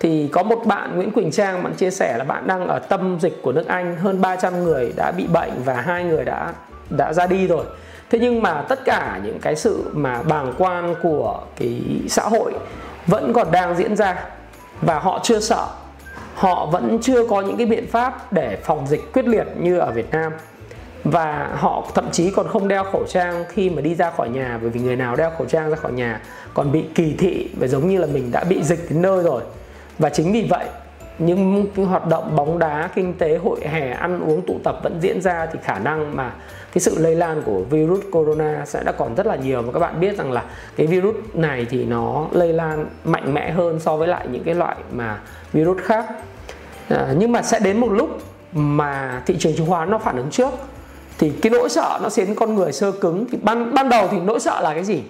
thì 0.00 0.28
có 0.32 0.42
một 0.42 0.66
bạn 0.66 0.96
Nguyễn 0.96 1.10
Quỳnh 1.10 1.30
Trang 1.30 1.62
bạn 1.62 1.74
chia 1.74 1.90
sẻ 1.90 2.18
là 2.18 2.24
bạn 2.24 2.46
đang 2.46 2.68
ở 2.68 2.78
tâm 2.78 3.18
dịch 3.20 3.42
của 3.42 3.52
nước 3.52 3.66
Anh, 3.66 3.96
hơn 3.96 4.20
300 4.20 4.64
người 4.64 4.92
đã 4.96 5.12
bị 5.16 5.26
bệnh 5.26 5.52
và 5.64 5.74
hai 5.74 6.04
người 6.04 6.24
đã 6.24 6.52
đã 6.90 7.12
ra 7.12 7.26
đi 7.26 7.46
rồi. 7.46 7.64
Thế 8.10 8.18
nhưng 8.18 8.42
mà 8.42 8.62
tất 8.68 8.84
cả 8.84 9.20
những 9.24 9.38
cái 9.38 9.56
sự 9.56 9.90
mà 9.92 10.22
bàng 10.22 10.52
quan 10.58 10.94
của 11.02 11.40
cái 11.56 11.82
xã 12.08 12.22
hội 12.22 12.52
vẫn 13.06 13.32
còn 13.32 13.50
đang 13.50 13.76
diễn 13.76 13.96
ra 13.96 14.24
và 14.82 14.98
họ 14.98 15.20
chưa 15.22 15.40
sợ. 15.40 15.66
Họ 16.34 16.66
vẫn 16.66 16.98
chưa 17.02 17.26
có 17.26 17.40
những 17.40 17.56
cái 17.56 17.66
biện 17.66 17.86
pháp 17.86 18.32
để 18.32 18.58
phòng 18.64 18.86
dịch 18.86 19.12
quyết 19.12 19.28
liệt 19.28 19.46
như 19.58 19.78
ở 19.78 19.90
Việt 19.90 20.10
Nam 20.10 20.32
và 21.04 21.50
họ 21.54 21.84
thậm 21.94 22.10
chí 22.12 22.30
còn 22.30 22.48
không 22.48 22.68
đeo 22.68 22.84
khẩu 22.84 23.04
trang 23.08 23.44
khi 23.48 23.70
mà 23.70 23.80
đi 23.80 23.94
ra 23.94 24.10
khỏi 24.10 24.28
nhà, 24.28 24.58
bởi 24.60 24.70
vì 24.70 24.80
người 24.80 24.96
nào 24.96 25.16
đeo 25.16 25.30
khẩu 25.38 25.46
trang 25.46 25.70
ra 25.70 25.76
khỏi 25.76 25.92
nhà 25.92 26.20
còn 26.54 26.72
bị 26.72 26.84
kỳ 26.94 27.14
thị 27.18 27.50
và 27.60 27.66
giống 27.66 27.88
như 27.88 27.98
là 27.98 28.06
mình 28.06 28.30
đã 28.32 28.44
bị 28.44 28.62
dịch 28.62 28.90
đến 28.90 29.02
nơi 29.02 29.22
rồi 29.22 29.42
và 29.98 30.08
chính 30.08 30.32
vì 30.32 30.46
vậy 30.50 30.66
những 31.18 31.66
cái 31.74 31.84
hoạt 31.84 32.06
động 32.06 32.36
bóng 32.36 32.58
đá 32.58 32.90
kinh 32.94 33.14
tế 33.14 33.36
hội 33.36 33.60
hè 33.62 33.90
ăn 33.90 34.20
uống 34.20 34.46
tụ 34.46 34.58
tập 34.64 34.78
vẫn 34.82 34.98
diễn 35.00 35.20
ra 35.20 35.46
thì 35.52 35.58
khả 35.62 35.78
năng 35.78 36.16
mà 36.16 36.32
cái 36.72 36.80
sự 36.80 36.98
lây 36.98 37.14
lan 37.14 37.42
của 37.44 37.60
virus 37.70 38.00
corona 38.10 38.64
sẽ 38.66 38.82
đã 38.84 38.92
còn 38.92 39.14
rất 39.14 39.26
là 39.26 39.36
nhiều. 39.36 39.62
Và 39.62 39.72
các 39.72 39.78
bạn 39.78 40.00
biết 40.00 40.18
rằng 40.18 40.32
là 40.32 40.44
cái 40.76 40.86
virus 40.86 41.14
này 41.34 41.66
thì 41.70 41.84
nó 41.84 42.26
lây 42.32 42.52
lan 42.52 42.86
mạnh 43.04 43.34
mẽ 43.34 43.50
hơn 43.50 43.80
so 43.80 43.96
với 43.96 44.08
lại 44.08 44.26
những 44.30 44.44
cái 44.44 44.54
loại 44.54 44.76
mà 44.92 45.20
virus 45.52 45.78
khác. 45.82 46.06
À, 46.88 47.14
nhưng 47.18 47.32
mà 47.32 47.42
sẽ 47.42 47.58
đến 47.58 47.80
một 47.80 47.92
lúc 47.92 48.22
mà 48.52 49.22
thị 49.26 49.36
trường 49.38 49.56
chứng 49.56 49.66
khoán 49.66 49.90
nó 49.90 49.98
phản 49.98 50.16
ứng 50.16 50.30
trước 50.30 50.50
thì 51.18 51.30
cái 51.42 51.50
nỗi 51.50 51.68
sợ 51.68 51.98
nó 52.02 52.08
khiến 52.08 52.34
con 52.34 52.54
người 52.54 52.72
sơ 52.72 52.92
cứng. 52.92 53.24
Thì 53.32 53.38
ban 53.42 53.74
ban 53.74 53.88
đầu 53.88 54.08
thì 54.10 54.20
nỗi 54.20 54.40
sợ 54.40 54.60
là 54.60 54.74
cái 54.74 54.84
gì? 54.84 55.02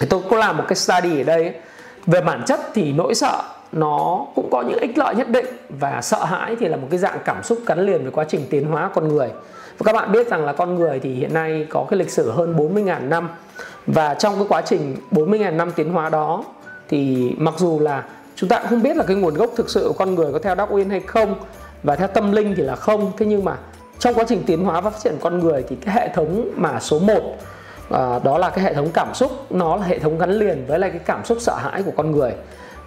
Thì 0.00 0.06
tôi 0.10 0.20
có 0.30 0.36
làm 0.36 0.56
một 0.56 0.64
cái 0.68 0.76
study 0.76 1.20
ở 1.20 1.24
đây. 1.24 1.54
Về 2.06 2.20
bản 2.20 2.42
chất 2.46 2.60
thì 2.74 2.92
nỗi 2.92 3.14
sợ 3.14 3.42
nó 3.76 4.26
cũng 4.34 4.50
có 4.50 4.62
những 4.62 4.78
ích 4.78 4.98
lợi 4.98 5.14
nhất 5.14 5.28
định 5.28 5.46
và 5.68 6.02
sợ 6.02 6.24
hãi 6.24 6.56
thì 6.60 6.68
là 6.68 6.76
một 6.76 6.86
cái 6.90 6.98
dạng 6.98 7.18
cảm 7.24 7.42
xúc 7.42 7.58
gắn 7.66 7.86
liền 7.86 8.02
với 8.02 8.12
quá 8.12 8.24
trình 8.28 8.46
tiến 8.50 8.66
hóa 8.66 8.90
con 8.94 9.08
người. 9.08 9.28
Và 9.78 9.84
các 9.84 9.92
bạn 9.92 10.12
biết 10.12 10.28
rằng 10.28 10.44
là 10.44 10.52
con 10.52 10.74
người 10.74 11.00
thì 11.00 11.14
hiện 11.14 11.34
nay 11.34 11.66
có 11.70 11.86
cái 11.90 11.98
lịch 11.98 12.10
sử 12.10 12.30
hơn 12.30 12.56
40.000 12.56 13.08
năm 13.08 13.28
và 13.86 14.14
trong 14.14 14.34
cái 14.34 14.44
quá 14.48 14.62
trình 14.62 14.96
40.000 15.10 15.56
năm 15.56 15.72
tiến 15.76 15.92
hóa 15.92 16.08
đó 16.08 16.44
thì 16.88 17.30
mặc 17.38 17.54
dù 17.58 17.80
là 17.80 18.04
chúng 18.36 18.48
ta 18.48 18.58
cũng 18.58 18.68
không 18.68 18.82
biết 18.82 18.96
là 18.96 19.04
cái 19.04 19.16
nguồn 19.16 19.34
gốc 19.34 19.50
thực 19.56 19.70
sự 19.70 19.84
của 19.88 19.94
con 19.98 20.14
người 20.14 20.32
có 20.32 20.38
theo 20.38 20.54
Darwin 20.54 20.90
hay 20.90 21.00
không 21.00 21.34
và 21.82 21.96
theo 21.96 22.08
tâm 22.08 22.32
linh 22.32 22.54
thì 22.56 22.62
là 22.62 22.76
không. 22.76 23.12
Thế 23.18 23.26
nhưng 23.26 23.44
mà 23.44 23.56
trong 23.98 24.14
quá 24.14 24.24
trình 24.28 24.42
tiến 24.46 24.64
hóa 24.64 24.80
và 24.80 24.90
phát 24.90 24.98
triển 25.02 25.14
con 25.20 25.38
người 25.38 25.64
thì 25.68 25.76
cái 25.76 25.94
hệ 25.94 26.08
thống 26.14 26.50
mà 26.56 26.80
số 26.80 26.98
1 26.98 27.12
à, 27.14 27.20
ờ, 27.90 28.20
đó 28.24 28.38
là 28.38 28.50
cái 28.50 28.64
hệ 28.64 28.74
thống 28.74 28.88
cảm 28.94 29.14
xúc 29.14 29.52
nó 29.52 29.76
là 29.76 29.86
hệ 29.86 29.98
thống 29.98 30.18
gắn 30.18 30.30
liền 30.30 30.64
với 30.66 30.78
lại 30.78 30.90
cái 30.90 31.00
cảm 31.04 31.24
xúc 31.24 31.38
sợ 31.40 31.54
hãi 31.54 31.82
của 31.82 31.92
con 31.96 32.10
người 32.10 32.32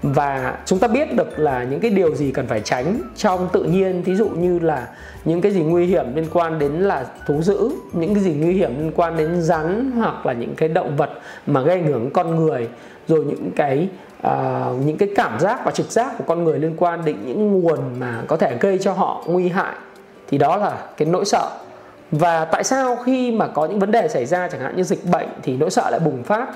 và 0.03 0.58
chúng 0.65 0.79
ta 0.79 0.88
biết 0.88 1.15
được 1.15 1.39
là 1.39 1.63
những 1.63 1.79
cái 1.79 1.91
điều 1.91 2.15
gì 2.15 2.32
cần 2.32 2.48
phải 2.48 2.62
tránh 2.62 3.01
trong 3.15 3.50
tự 3.53 3.63
nhiên 3.63 4.03
thí 4.03 4.15
dụ 4.15 4.29
như 4.29 4.60
là 4.60 4.88
những 5.25 5.41
cái 5.41 5.51
gì 5.51 5.62
nguy 5.62 5.86
hiểm 5.86 6.15
liên 6.15 6.27
quan 6.34 6.60
đến 6.60 6.72
là 6.74 7.06
thú 7.27 7.41
dữ 7.41 7.70
những 7.94 8.13
cái 8.13 8.24
gì 8.24 8.32
nguy 8.32 8.53
hiểm 8.53 8.79
liên 8.79 8.91
quan 8.96 9.18
đến 9.18 9.41
rắn 9.41 9.91
hoặc 9.91 10.25
là 10.25 10.34
những 10.34 10.56
cái 10.56 10.70
động 10.70 10.98
vật 10.98 11.10
mà 11.48 11.62
gây 11.62 11.79
ảnh 11.79 11.88
hưởng 11.88 12.10
con 12.13 12.36
người 12.36 12.68
rồi 13.08 13.25
những 13.25 13.51
cái 13.56 13.88
uh, 14.27 14.86
những 14.86 14.98
cái 14.98 15.10
cảm 15.15 15.39
giác 15.39 15.62
và 15.65 15.72
trực 15.72 15.91
giác 15.91 16.18
của 16.18 16.24
con 16.27 16.44
người 16.44 16.60
liên 16.60 16.74
quan 16.77 17.06
đến 17.06 17.15
những 17.25 17.62
nguồn 17.62 17.79
mà 18.00 18.24
có 18.27 18.38
thể 18.38 18.58
gây 18.60 18.77
cho 18.77 18.94
họ 18.94 19.24
nguy 19.27 19.50
hại 19.50 19.74
thì 20.27 20.38
đó 20.38 20.58
là 20.58 20.77
cái 20.98 21.08
nỗi 21.08 21.25
sợ. 21.25 21.50
Và 22.12 22.46
tại 22.46 22.63
sao 22.63 22.96
khi 22.96 23.32
mà 23.32 23.48
có 23.48 23.65
những 23.65 23.79
vấn 23.79 23.91
đề 23.91 24.08
xảy 24.08 24.25
ra 24.25 24.48
chẳng 24.48 24.62
hạn 24.62 24.75
như 24.75 24.84
dịch 24.84 25.06
bệnh 25.06 25.27
thì 25.44 25.58
nỗi 25.58 25.70
sợ 25.70 25.89
lại 25.89 26.00
bùng 26.00 26.24
phát? 26.24 26.48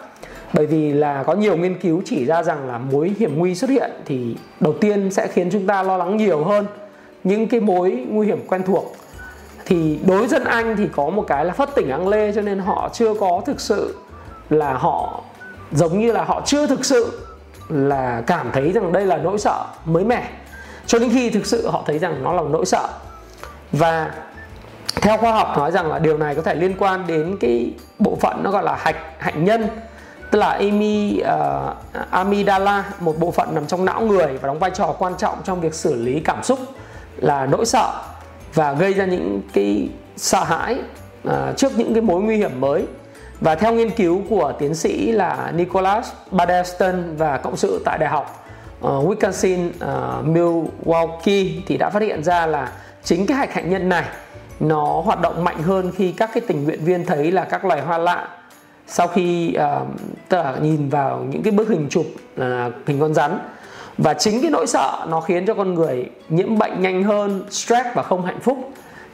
Bởi 0.54 0.66
vì 0.66 0.94
là 0.94 1.24
có 1.24 1.34
nhiều 1.34 1.58
nghiên 1.58 1.80
cứu 1.80 2.02
chỉ 2.06 2.26
ra 2.26 2.44
rằng 2.44 2.68
là 2.68 2.78
mối 2.78 3.14
hiểm 3.20 3.40
nguy 3.40 3.56
xuất 3.56 3.70
hiện 3.70 3.92
thì 4.06 4.36
đầu 4.60 4.74
tiên 4.82 5.12
sẽ 5.12 5.28
khiến 5.28 5.50
chúng 5.52 5.68
ta 5.68 5.84
lo 5.84 5.98
lắng 5.98 6.18
nhiều 6.18 6.44
hơn 6.44 6.66
những 7.24 7.48
cái 7.48 7.60
mối 7.60 8.06
nguy 8.10 8.28
hiểm 8.28 8.48
quen 8.48 8.64
thuộc. 8.64 8.96
Thì 9.66 10.00
đối 10.08 10.18
với 10.18 10.28
dân 10.28 10.44
Anh 10.44 10.78
thì 10.78 10.88
có 10.96 11.10
một 11.10 11.26
cái 11.28 11.46
là 11.46 11.54
phất 11.54 11.76
tỉnh 11.76 11.90
ăn 11.90 12.08
lê 12.08 12.32
cho 12.32 12.42
nên 12.42 12.60
họ 12.60 12.90
chưa 12.94 13.14
có 13.14 13.42
thực 13.46 13.62
sự 13.62 13.98
là 14.50 14.74
họ, 14.74 15.22
giống 15.72 16.00
như 16.00 16.12
là 16.12 16.24
họ 16.24 16.42
chưa 16.46 16.68
thực 16.68 16.86
sự 16.86 17.20
là 17.70 18.24
cảm 18.28 18.50
thấy 18.54 18.72
rằng 18.72 18.92
đây 18.92 19.06
là 19.06 19.18
nỗi 19.18 19.38
sợ 19.38 19.66
mới 19.86 20.04
mẻ. 20.04 20.30
Cho 20.86 21.00
đến 21.00 21.10
khi 21.14 21.30
thực 21.30 21.46
sự 21.46 21.68
họ 21.68 21.84
thấy 21.86 22.00
rằng 22.00 22.24
nó 22.24 22.34
là 22.34 22.42
nỗi 22.50 22.66
sợ. 22.66 22.88
Và 23.72 24.12
theo 24.96 25.18
khoa 25.18 25.32
học 25.32 25.58
nói 25.58 25.72
rằng 25.72 25.92
là 25.92 26.00
điều 26.00 26.18
này 26.18 26.36
có 26.36 26.42
thể 26.42 26.56
liên 26.56 26.76
quan 26.80 27.04
đến 27.08 27.38
cái 27.40 27.74
bộ 28.00 28.18
phận 28.22 28.44
nó 28.44 28.52
gọi 28.52 28.64
là 28.64 28.76
hạch, 28.80 28.98
hạnh 29.18 29.46
nhân 29.46 29.68
tức 30.34 30.40
là 30.40 30.50
amy, 30.50 31.20
ờ, 31.20 31.76
uh, 32.00 32.12
amygdala 32.12 32.84
một 33.00 33.20
bộ 33.20 33.32
phận 33.32 33.56
nằm 33.56 33.66
trong 33.68 33.86
não 33.86 34.02
người 34.02 34.28
và 34.42 34.48
đóng 34.48 34.60
vai 34.60 34.72
trò 34.72 34.96
quan 35.00 35.14
trọng 35.18 35.38
trong 35.44 35.62
việc 35.62 35.74
xử 35.74 35.96
lý 35.96 36.20
cảm 36.20 36.44
xúc 36.44 36.60
là 37.18 37.46
nỗi 37.46 37.66
sợ 37.66 37.92
và 38.54 38.74
gây 38.74 38.94
ra 38.94 39.06
những 39.06 39.42
cái 39.54 39.90
sợ 40.18 40.44
hãi 40.44 40.78
uh, 41.28 41.34
trước 41.58 41.78
những 41.78 41.94
cái 41.94 42.02
mối 42.02 42.22
nguy 42.22 42.38
hiểm 42.38 42.62
mới. 42.62 42.86
Và 43.42 43.56
theo 43.56 43.74
nghiên 43.74 43.90
cứu 43.90 44.22
của 44.30 44.54
tiến 44.60 44.76
sĩ 44.76 45.12
là 45.12 45.52
Nicholas 45.56 46.12
Baderston 46.32 47.16
và 47.18 47.38
cộng 47.38 47.58
sự 47.58 47.82
tại 47.86 47.98
đại 47.98 48.10
học 48.10 48.46
uh, 48.82 48.88
Wisconsin 48.88 49.70
uh, 49.70 50.26
Milwaukee 50.28 51.50
thì 51.68 51.78
đã 51.78 51.90
phát 51.90 52.02
hiện 52.02 52.24
ra 52.24 52.46
là 52.46 52.72
chính 53.04 53.26
cái 53.26 53.38
hạch 53.38 53.54
hạnh 53.54 53.70
nhân 53.70 53.90
này 53.90 54.06
nó 54.60 55.02
hoạt 55.06 55.22
động 55.22 55.44
mạnh 55.44 55.64
hơn 55.64 55.92
khi 55.96 56.12
các 56.12 56.30
cái 56.34 56.42
tình 56.48 56.64
nguyện 56.64 56.86
viên 56.86 57.06
thấy 57.06 57.32
là 57.32 57.44
các 57.44 57.66
loài 57.66 57.82
hoa 57.82 57.98
lạ 57.98 58.28
sau 58.88 59.08
khi 59.08 59.56
uh, 59.58 59.88
tức 60.30 60.38
là 60.38 60.56
nhìn 60.62 60.90
vào 60.90 61.26
những 61.30 61.44
cái 61.44 61.52
bức 61.52 61.70
hình 61.70 61.88
chụp 61.90 62.06
là 62.36 62.72
hình 62.88 63.00
con 63.00 63.14
rắn 63.14 63.40
và 63.98 64.14
chính 64.14 64.42
cái 64.42 64.52
nỗi 64.52 64.68
sợ 64.68 65.06
nó 65.10 65.22
khiến 65.22 65.46
cho 65.46 65.54
con 65.54 65.74
người 65.74 66.10
nhiễm 66.30 66.58
bệnh 66.58 66.82
nhanh 66.82 67.04
hơn 67.04 67.44
stress 67.50 67.86
và 67.94 68.04
không 68.04 68.26
hạnh 68.26 68.40
phúc 68.40 68.58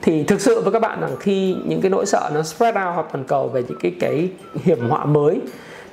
thì 0.01 0.23
thực 0.23 0.41
sự 0.41 0.61
với 0.61 0.73
các 0.73 0.81
bạn 0.81 1.01
rằng 1.01 1.15
khi 1.19 1.55
những 1.65 1.81
cái 1.81 1.89
nỗi 1.89 2.05
sợ 2.05 2.31
nó 2.33 2.43
spread 2.43 2.75
out 2.75 2.95
hoặc 2.95 3.05
toàn 3.11 3.23
cầu 3.23 3.47
về 3.47 3.63
những 3.67 3.77
cái 3.81 3.95
cái 3.99 4.29
hiểm 4.63 4.89
họa 4.89 5.05
mới 5.05 5.41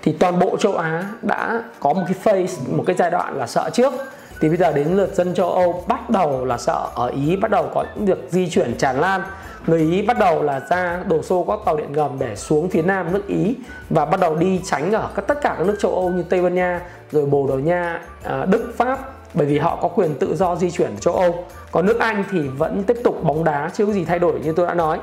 thì 0.02 0.12
toàn 0.12 0.38
bộ 0.38 0.56
châu 0.56 0.76
Á 0.76 1.10
đã 1.22 1.62
có 1.80 1.92
một 1.92 2.02
cái 2.06 2.14
phase 2.22 2.62
một 2.76 2.84
cái 2.86 2.96
giai 2.98 3.10
đoạn 3.10 3.36
là 3.36 3.46
sợ 3.46 3.70
trước. 3.72 3.92
Thì 4.40 4.48
bây 4.48 4.56
giờ 4.56 4.72
đến 4.72 4.88
lượt 4.88 5.14
dân 5.14 5.34
châu 5.34 5.52
Âu 5.52 5.84
bắt 5.88 6.10
đầu 6.10 6.44
là 6.44 6.58
sợ 6.58 6.86
ở 6.94 7.06
Ý 7.08 7.36
bắt 7.36 7.50
đầu 7.50 7.70
có 7.74 7.84
những 7.94 8.06
việc 8.06 8.18
di 8.30 8.50
chuyển 8.50 8.74
tràn 8.78 9.00
lan 9.00 9.22
người 9.66 9.80
Ý 9.80 10.02
bắt 10.02 10.18
đầu 10.18 10.42
là 10.42 10.60
ra 10.70 11.00
đổ 11.06 11.22
xô 11.22 11.44
các 11.48 11.58
tàu 11.64 11.76
điện 11.76 11.92
ngầm 11.92 12.10
để 12.18 12.36
xuống 12.36 12.68
phía 12.68 12.82
nam 12.82 13.12
nước 13.12 13.26
Ý 13.26 13.54
và 13.90 14.04
bắt 14.04 14.20
đầu 14.20 14.34
đi 14.34 14.60
tránh 14.64 14.92
ở 14.92 15.08
các 15.14 15.26
tất 15.26 15.40
cả 15.42 15.54
các 15.58 15.66
nước 15.66 15.76
châu 15.80 15.94
Âu 15.94 16.10
như 16.10 16.22
Tây 16.22 16.42
Ban 16.42 16.54
Nha, 16.54 16.80
rồi 17.12 17.26
Bồ 17.26 17.46
Đào 17.46 17.58
Nha 17.58 18.00
à, 18.22 18.44
Đức, 18.44 18.74
Pháp. 18.76 18.98
Bởi 19.34 19.46
vì 19.46 19.58
họ 19.58 19.78
có 19.82 19.88
quyền 19.88 20.14
tự 20.14 20.36
do 20.36 20.56
di 20.56 20.70
chuyển 20.70 20.90
ở 20.90 21.00
châu 21.00 21.14
Âu. 21.14 21.44
Còn 21.72 21.86
nước 21.86 21.98
Anh 21.98 22.24
thì 22.30 22.40
vẫn 22.40 22.82
tiếp 22.82 22.96
tục 23.04 23.24
bóng 23.24 23.44
đá, 23.44 23.70
chưa 23.74 23.86
có 23.86 23.92
gì 23.92 24.04
thay 24.04 24.18
đổi 24.18 24.40
như 24.44 24.52
tôi 24.52 24.66
đã 24.66 24.74
nói. 24.74 24.98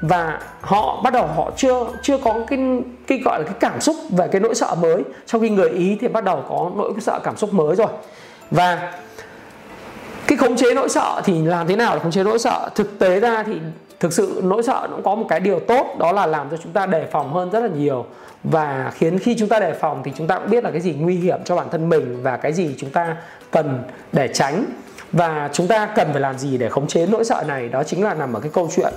Và 0.00 0.40
họ 0.60 1.00
bắt 1.04 1.12
đầu 1.12 1.26
họ 1.26 1.50
chưa 1.56 1.86
chưa 2.02 2.18
có 2.18 2.34
cái 2.48 2.58
cái 3.06 3.18
gọi 3.24 3.38
là 3.38 3.44
cái 3.44 3.56
cảm 3.60 3.80
xúc 3.80 3.96
về 4.10 4.28
cái 4.28 4.40
nỗi 4.40 4.54
sợ 4.54 4.74
mới. 4.74 5.02
Trong 5.26 5.40
khi 5.40 5.50
người 5.50 5.70
Ý 5.70 5.98
thì 6.00 6.08
bắt 6.08 6.24
đầu 6.24 6.44
có 6.48 6.70
nỗi 6.76 6.92
sợ 7.00 7.20
cảm 7.24 7.36
xúc 7.36 7.54
mới 7.54 7.76
rồi. 7.76 7.88
Và 8.50 8.92
cái 10.26 10.38
khống 10.38 10.56
chế 10.56 10.74
nỗi 10.74 10.88
sợ 10.88 11.20
thì 11.24 11.42
làm 11.42 11.66
thế 11.66 11.76
nào 11.76 11.94
để 11.94 12.00
khống 12.02 12.12
chế 12.12 12.24
nỗi 12.24 12.38
sợ? 12.38 12.68
Thực 12.74 12.98
tế 12.98 13.20
ra 13.20 13.42
thì 13.42 13.52
thực 14.00 14.12
sự 14.12 14.40
nỗi 14.44 14.62
sợ 14.62 14.86
nó 14.90 14.96
cũng 14.96 15.04
có 15.04 15.14
một 15.14 15.26
cái 15.28 15.40
điều 15.40 15.60
tốt, 15.60 15.96
đó 15.98 16.12
là 16.12 16.26
làm 16.26 16.50
cho 16.50 16.56
chúng 16.56 16.72
ta 16.72 16.86
đề 16.86 17.06
phòng 17.12 17.32
hơn 17.32 17.50
rất 17.50 17.60
là 17.60 17.68
nhiều. 17.68 18.06
Và 18.44 18.92
khiến 18.94 19.18
khi 19.18 19.36
chúng 19.38 19.48
ta 19.48 19.60
đề 19.60 19.72
phòng 19.72 20.02
thì 20.04 20.12
chúng 20.16 20.26
ta 20.26 20.38
cũng 20.38 20.50
biết 20.50 20.64
là 20.64 20.70
cái 20.70 20.80
gì 20.80 20.92
nguy 20.92 21.16
hiểm 21.16 21.38
cho 21.44 21.56
bản 21.56 21.66
thân 21.70 21.88
mình 21.88 22.22
và 22.22 22.36
cái 22.36 22.52
gì 22.52 22.74
chúng 22.78 22.90
ta 22.90 23.16
cần 23.50 23.82
để 24.12 24.28
tránh. 24.28 24.64
Và 25.12 25.50
chúng 25.52 25.68
ta 25.68 25.86
cần 25.86 26.08
phải 26.12 26.20
làm 26.20 26.38
gì 26.38 26.58
để 26.58 26.68
khống 26.68 26.86
chế 26.86 27.06
nỗi 27.06 27.24
sợ 27.24 27.44
này? 27.46 27.68
Đó 27.68 27.82
chính 27.82 28.04
là 28.04 28.14
nằm 28.14 28.32
ở 28.32 28.40
cái 28.40 28.50
câu 28.54 28.68
chuyện 28.76 28.92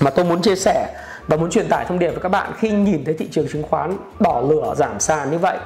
mà 0.00 0.10
tôi 0.10 0.24
muốn 0.24 0.42
chia 0.42 0.56
sẻ 0.56 0.94
và 1.28 1.36
muốn 1.36 1.50
truyền 1.50 1.68
tải 1.68 1.84
thông 1.84 1.98
điệp 1.98 2.10
với 2.10 2.20
các 2.22 2.28
bạn 2.28 2.52
khi 2.58 2.70
nhìn 2.70 3.04
thấy 3.04 3.14
thị 3.14 3.28
trường 3.30 3.48
chứng 3.48 3.62
khoán 3.62 3.96
đỏ 4.20 4.42
lửa 4.48 4.74
giảm 4.76 5.00
sàn 5.00 5.30
như 5.30 5.38
vậy. 5.38 5.58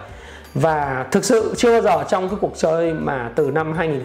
Và 0.54 1.06
thực 1.10 1.24
sự 1.24 1.54
chưa 1.56 1.72
bao 1.72 1.82
giờ 1.82 2.04
trong 2.08 2.28
cái 2.28 2.38
cuộc 2.40 2.52
chơi 2.56 2.92
mà 2.94 3.30
từ 3.34 3.50
năm 3.50 3.72
2000 3.72 4.04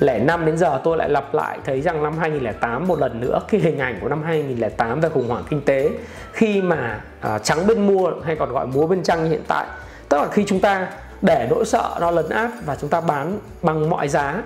2005 0.00 0.46
đến 0.46 0.58
giờ 0.58 0.80
tôi 0.84 0.96
lại 0.96 1.08
lặp 1.08 1.34
lại 1.34 1.58
thấy 1.64 1.80
rằng 1.80 2.02
năm 2.02 2.18
2008 2.18 2.88
một 2.88 2.98
lần 2.98 3.20
nữa 3.20 3.40
cái 3.48 3.60
hình 3.60 3.78
ảnh 3.78 3.98
của 4.00 4.08
năm 4.08 4.22
2008 4.22 5.00
về 5.00 5.08
khủng 5.08 5.28
hoảng 5.28 5.44
kinh 5.50 5.60
tế 5.60 5.90
khi 6.32 6.62
mà 6.62 7.00
à, 7.20 7.38
trắng 7.38 7.66
bên 7.66 7.86
mua 7.86 8.10
hay 8.24 8.36
còn 8.36 8.52
gọi 8.52 8.66
múa 8.66 8.86
bên 8.86 9.02
trăng 9.02 9.24
như 9.24 9.30
hiện 9.30 9.42
tại. 9.48 9.66
Tức 10.08 10.16
là 10.16 10.28
khi 10.32 10.44
chúng 10.46 10.60
ta 10.60 10.88
để 11.22 11.46
nỗi 11.50 11.64
sợ 11.64 11.96
nó 12.00 12.10
lấn 12.10 12.28
áp 12.28 12.50
và 12.64 12.76
chúng 12.80 12.90
ta 12.90 13.00
bán 13.00 13.38
bằng 13.62 13.90
mọi 13.90 14.08
giá 14.08 14.42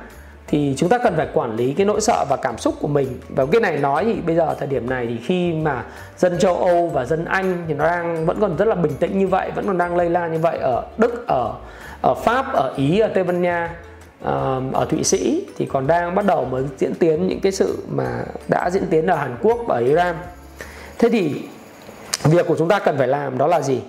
thì 0.47 0.75
chúng 0.77 0.89
ta 0.89 0.99
cần 0.99 1.17
phải 1.17 1.29
quản 1.33 1.57
lý 1.57 1.75
cái 1.75 1.87
nỗi 1.87 2.01
sợ 2.01 2.25
và 2.29 2.37
cảm 2.37 2.59
xúc 2.59 2.75
của 2.81 2.89
mình. 2.89 3.21
Và 3.29 3.47
cái 3.53 3.61
này 3.61 3.79
nói 3.79 4.05
thì 4.05 4.21
bây 4.21 4.37
giờ 4.37 4.55
thời 4.59 4.69
điểm 4.69 4.91
này 4.91 5.07
thì 5.07 5.19
khi 5.27 5.53
mà 5.53 5.85
dân 6.17 6.39
châu 6.39 6.57
Âu 6.57 6.89
và 6.89 7.05
dân 7.05 7.25
Anh 7.25 7.65
thì 7.69 7.75
nó 7.75 7.87
đang 7.87 8.27
vẫn 8.27 8.41
còn 8.41 8.57
rất 8.57 8.69
là 8.69 8.75
bình 8.75 8.93
tĩnh 9.01 9.19
như 9.19 9.27
vậy 9.27 9.51
vẫn 9.55 9.67
còn 9.67 9.79
đang 9.79 9.97
lây 9.97 10.11
lan 10.11 10.33
như 10.33 10.39
vậy 10.39 10.59
ở 10.59 10.85
Đức 10.99 11.27
ở 11.27 11.55
ở 12.03 12.15
Pháp 12.15 12.53
ở 12.53 12.73
Ý 12.77 12.99
ở 12.99 13.09
Tây 13.15 13.25
Ban 13.25 13.43
Nha 13.43 13.75
ở 14.73 14.87
Thụy 14.91 15.05
Sĩ 15.05 15.47
thì 15.57 15.67
còn 15.67 15.87
đang 15.87 16.15
bắt 16.15 16.27
đầu 16.27 16.45
mới 16.45 16.65
diễn 16.79 16.95
tiến 16.95 17.27
những 17.29 17.41
cái 17.41 17.53
sự 17.53 17.79
mà 17.91 18.25
đã 18.49 18.71
diễn 18.71 18.87
tiến 18.91 19.07
ở 19.07 19.17
Hàn 19.17 19.37
Quốc 19.43 19.59
và 19.67 19.79
Iran. 19.79 20.17
Thế 20.99 21.09
thì 21.09 21.35
việc 22.25 22.47
của 22.47 22.57
chúng 22.59 22.69
ta 22.69 22.79
cần 22.79 22.99
phải 22.99 23.09
làm 23.09 23.39
đó 23.39 23.47
là 23.47 23.61
gì? 23.61 23.81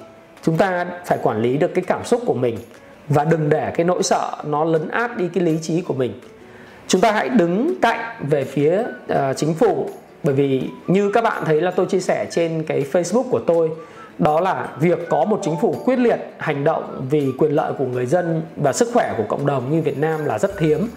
Chúng 0.43 0.57
ta 0.57 0.85
phải 1.05 1.17
quản 1.23 1.41
lý 1.41 1.57
được 1.57 1.73
cái 1.75 1.83
cảm 1.87 2.05
xúc 2.05 2.21
của 2.25 2.33
mình 2.33 2.57
và 3.07 3.25
đừng 3.25 3.49
để 3.49 3.71
cái 3.75 3.85
nỗi 3.85 4.03
sợ 4.03 4.31
nó 4.43 4.63
lấn 4.63 4.89
át 4.89 5.17
đi 5.17 5.29
cái 5.33 5.43
lý 5.43 5.57
trí 5.61 5.81
của 5.81 5.93
mình. 5.93 6.13
Chúng 6.87 7.01
ta 7.01 7.11
hãy 7.11 7.29
đứng 7.29 7.73
cạnh 7.81 8.15
về 8.19 8.43
phía 8.43 8.83
uh, 9.13 9.17
chính 9.37 9.53
phủ 9.53 9.89
bởi 10.23 10.35
vì 10.35 10.69
như 10.87 11.11
các 11.11 11.23
bạn 11.23 11.45
thấy 11.45 11.61
là 11.61 11.71
tôi 11.71 11.85
chia 11.85 11.99
sẻ 11.99 12.27
trên 12.31 12.63
cái 12.63 12.85
Facebook 12.91 13.29
của 13.29 13.41
tôi 13.47 13.69
đó 14.19 14.39
là 14.39 14.67
việc 14.79 15.09
có 15.09 15.25
một 15.25 15.39
chính 15.43 15.55
phủ 15.61 15.75
quyết 15.85 15.99
liệt 15.99 16.19
hành 16.37 16.63
động 16.63 17.07
vì 17.09 17.33
quyền 17.37 17.51
lợi 17.51 17.73
của 17.77 17.85
người 17.85 18.05
dân 18.05 18.41
và 18.55 18.73
sức 18.73 18.89
khỏe 18.93 19.13
của 19.17 19.23
cộng 19.29 19.45
đồng 19.45 19.71
như 19.71 19.81
Việt 19.81 19.97
Nam 19.97 20.25
là 20.25 20.39
rất 20.39 20.59
hiếm. 20.59 20.87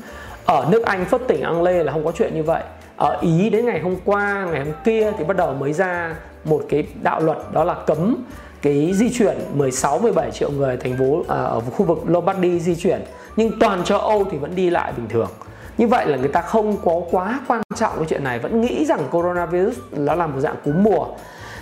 Ở 0.46 0.66
nước 0.70 0.84
Anh 0.84 1.04
phất 1.04 1.20
tỉnh 1.28 1.42
Ang 1.42 1.62
Lê 1.62 1.84
là 1.84 1.92
không 1.92 2.04
có 2.04 2.12
chuyện 2.12 2.34
như 2.34 2.42
vậy. 2.42 2.62
Ở 2.96 3.18
Ý 3.20 3.50
đến 3.50 3.66
ngày 3.66 3.80
hôm 3.80 3.96
qua 4.04 4.46
ngày 4.52 4.64
hôm 4.64 4.74
kia 4.84 5.12
thì 5.18 5.24
bắt 5.24 5.36
đầu 5.36 5.54
mới 5.54 5.72
ra 5.72 6.16
một 6.44 6.62
cái 6.68 6.86
đạo 7.02 7.20
luật 7.20 7.38
đó 7.52 7.64
là 7.64 7.74
cấm 7.74 8.24
cái 8.62 8.92
di 8.94 9.10
chuyển 9.10 9.38
16 9.54 9.98
17 9.98 10.30
triệu 10.30 10.50
người 10.50 10.76
thành 10.76 10.96
phố 10.98 11.22
à, 11.28 11.36
ở 11.36 11.60
khu 11.60 11.86
vực 11.86 11.98
Lombardy 12.06 12.60
di 12.60 12.74
chuyển. 12.76 13.00
Nhưng 13.36 13.58
toàn 13.60 13.84
châu 13.84 13.98
Âu 13.98 14.24
thì 14.30 14.38
vẫn 14.38 14.54
đi 14.54 14.70
lại 14.70 14.92
bình 14.96 15.08
thường. 15.08 15.28
Như 15.78 15.86
vậy 15.86 16.06
là 16.06 16.16
người 16.16 16.28
ta 16.28 16.42
không 16.42 16.76
có 16.84 17.00
quá 17.10 17.40
quan 17.48 17.62
trọng 17.76 17.96
cái 17.96 18.06
chuyện 18.08 18.24
này 18.24 18.38
vẫn 18.38 18.60
nghĩ 18.60 18.84
rằng 18.84 19.00
coronavirus 19.10 19.76
nó 19.92 20.14
là 20.14 20.26
một 20.26 20.40
dạng 20.40 20.56
cúm 20.64 20.82
mùa. 20.82 21.06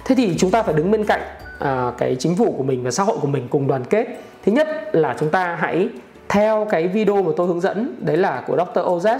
Thế 0.05 0.15
thì 0.15 0.35
chúng 0.39 0.51
ta 0.51 0.63
phải 0.63 0.75
đứng 0.75 0.91
bên 0.91 1.05
cạnh 1.05 1.21
à, 1.59 1.93
cái 1.99 2.17
chính 2.19 2.37
phủ 2.37 2.55
của 2.59 2.63
mình 2.63 2.85
và 2.85 2.91
xã 2.91 3.03
hội 3.03 3.17
của 3.21 3.29
mình 3.29 3.49
cùng 3.51 3.67
đoàn 3.67 3.85
kết. 3.85 4.07
Thứ 4.45 4.53
nhất 4.53 4.69
là 4.93 5.17
chúng 5.21 5.31
ta 5.31 5.57
hãy 5.61 5.89
theo 6.29 6.67
cái 6.71 6.89
video 6.89 7.23
mà 7.23 7.31
tôi 7.37 7.47
hướng 7.47 7.61
dẫn 7.61 7.97
đấy 8.01 8.17
là 8.17 8.43
của 8.47 8.57
Dr. 8.57 8.79
Oz 8.79 9.19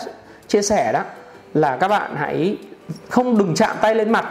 chia 0.49 0.63
sẻ 0.63 0.93
đó 0.93 1.03
là 1.55 1.77
các 1.77 1.89
bạn 1.89 2.17
hãy 2.17 2.57
không 3.09 3.39
đừng 3.39 3.55
chạm 3.55 3.77
tay 3.81 3.95
lên 3.95 4.11
mặt 4.11 4.25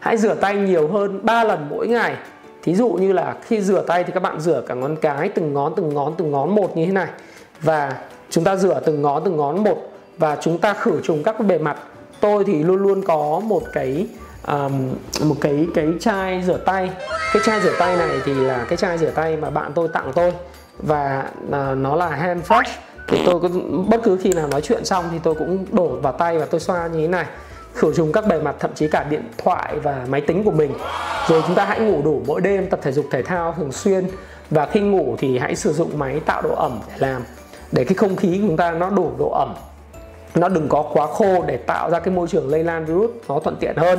hãy 0.00 0.16
rửa 0.16 0.34
tay 0.34 0.56
nhiều 0.56 0.88
hơn 0.88 1.20
3 1.22 1.44
lần 1.44 1.66
mỗi 1.70 1.88
ngày. 1.88 2.16
Thí 2.62 2.74
dụ 2.74 2.88
như 2.88 3.12
là 3.12 3.36
khi 3.42 3.60
rửa 3.60 3.84
tay 3.86 4.04
thì 4.04 4.12
các 4.12 4.22
bạn 4.22 4.40
rửa 4.40 4.62
cả 4.68 4.74
ngón 4.74 4.96
cái 4.96 5.28
từng 5.28 5.54
ngón 5.54 5.72
từng 5.76 5.94
ngón 5.94 6.14
từng 6.18 6.30
ngón 6.30 6.54
một 6.54 6.76
như 6.76 6.86
thế 6.86 6.92
này. 6.92 7.08
Và 7.60 7.96
chúng 8.30 8.44
ta 8.44 8.56
rửa 8.56 8.80
từng 8.86 9.02
ngón 9.02 9.22
từng 9.24 9.36
ngón 9.36 9.64
một 9.64 9.92
và 10.18 10.36
chúng 10.40 10.58
ta 10.58 10.74
khử 10.74 11.00
trùng 11.04 11.22
các 11.22 11.40
bề 11.40 11.58
mặt. 11.58 11.76
Tôi 12.20 12.44
thì 12.44 12.62
luôn 12.62 12.82
luôn 12.82 13.02
có 13.02 13.40
một 13.44 13.62
cái 13.72 14.06
um, 14.48 14.94
một 15.28 15.34
cái 15.40 15.66
cái 15.74 15.86
chai 16.00 16.42
rửa 16.46 16.56
tay. 16.56 16.90
Cái 17.32 17.42
chai 17.46 17.60
rửa 17.60 17.72
tay 17.78 17.96
này 17.96 18.16
thì 18.24 18.34
là 18.34 18.66
cái 18.68 18.76
chai 18.76 18.98
rửa 18.98 19.10
tay 19.10 19.36
mà 19.36 19.50
bạn 19.50 19.72
tôi 19.74 19.88
tặng 19.88 20.12
tôi. 20.14 20.32
Và 20.78 21.24
uh, 21.46 21.78
nó 21.78 21.96
là 21.96 22.08
hand 22.08 22.46
fresh. 22.46 22.70
Thì 23.08 23.22
tôi 23.26 23.40
cứ, 23.42 23.48
bất 23.88 24.00
cứ 24.04 24.18
khi 24.22 24.32
nào 24.32 24.48
nói 24.48 24.60
chuyện 24.60 24.84
xong 24.84 25.04
thì 25.12 25.18
tôi 25.22 25.34
cũng 25.34 25.66
đổ 25.72 25.86
vào 25.86 26.12
tay 26.12 26.38
và 26.38 26.44
tôi 26.44 26.60
xoa 26.60 26.86
như 26.86 27.00
thế 27.00 27.08
này. 27.08 27.26
Khử 27.74 27.94
trùng 27.94 28.12
các 28.12 28.26
bề 28.26 28.40
mặt 28.40 28.56
thậm 28.60 28.70
chí 28.74 28.88
cả 28.88 29.06
điện 29.10 29.22
thoại 29.38 29.76
và 29.82 30.06
máy 30.08 30.20
tính 30.20 30.44
của 30.44 30.50
mình. 30.50 30.74
Rồi 31.28 31.42
chúng 31.46 31.56
ta 31.56 31.64
hãy 31.64 31.80
ngủ 31.80 32.02
đủ 32.04 32.22
mỗi 32.26 32.40
đêm 32.40 32.70
tập 32.70 32.80
thể 32.82 32.92
dục 32.92 33.04
thể 33.10 33.22
thao 33.22 33.54
thường 33.56 33.72
xuyên. 33.72 34.08
Và 34.50 34.66
khi 34.66 34.80
ngủ 34.80 35.16
thì 35.18 35.38
hãy 35.38 35.56
sử 35.56 35.72
dụng 35.72 35.98
máy 35.98 36.20
tạo 36.26 36.42
độ 36.42 36.54
ẩm 36.54 36.80
để 36.88 36.94
làm. 36.98 37.22
Để 37.72 37.84
cái 37.84 37.94
không 37.94 38.16
khí 38.16 38.38
của 38.42 38.46
chúng 38.46 38.56
ta 38.56 38.70
nó 38.70 38.90
đủ 38.90 39.10
độ 39.18 39.30
ẩm. 39.30 39.54
Nó 40.34 40.48
đừng 40.48 40.68
có 40.68 40.84
quá 40.92 41.06
khô 41.06 41.42
để 41.46 41.56
tạo 41.56 41.90
ra 41.90 42.00
cái 42.00 42.14
môi 42.14 42.28
trường 42.28 42.48
lây 42.48 42.64
lan 42.64 42.84
virus 42.84 43.10
nó 43.28 43.40
thuận 43.40 43.56
tiện 43.60 43.76
hơn 43.76 43.98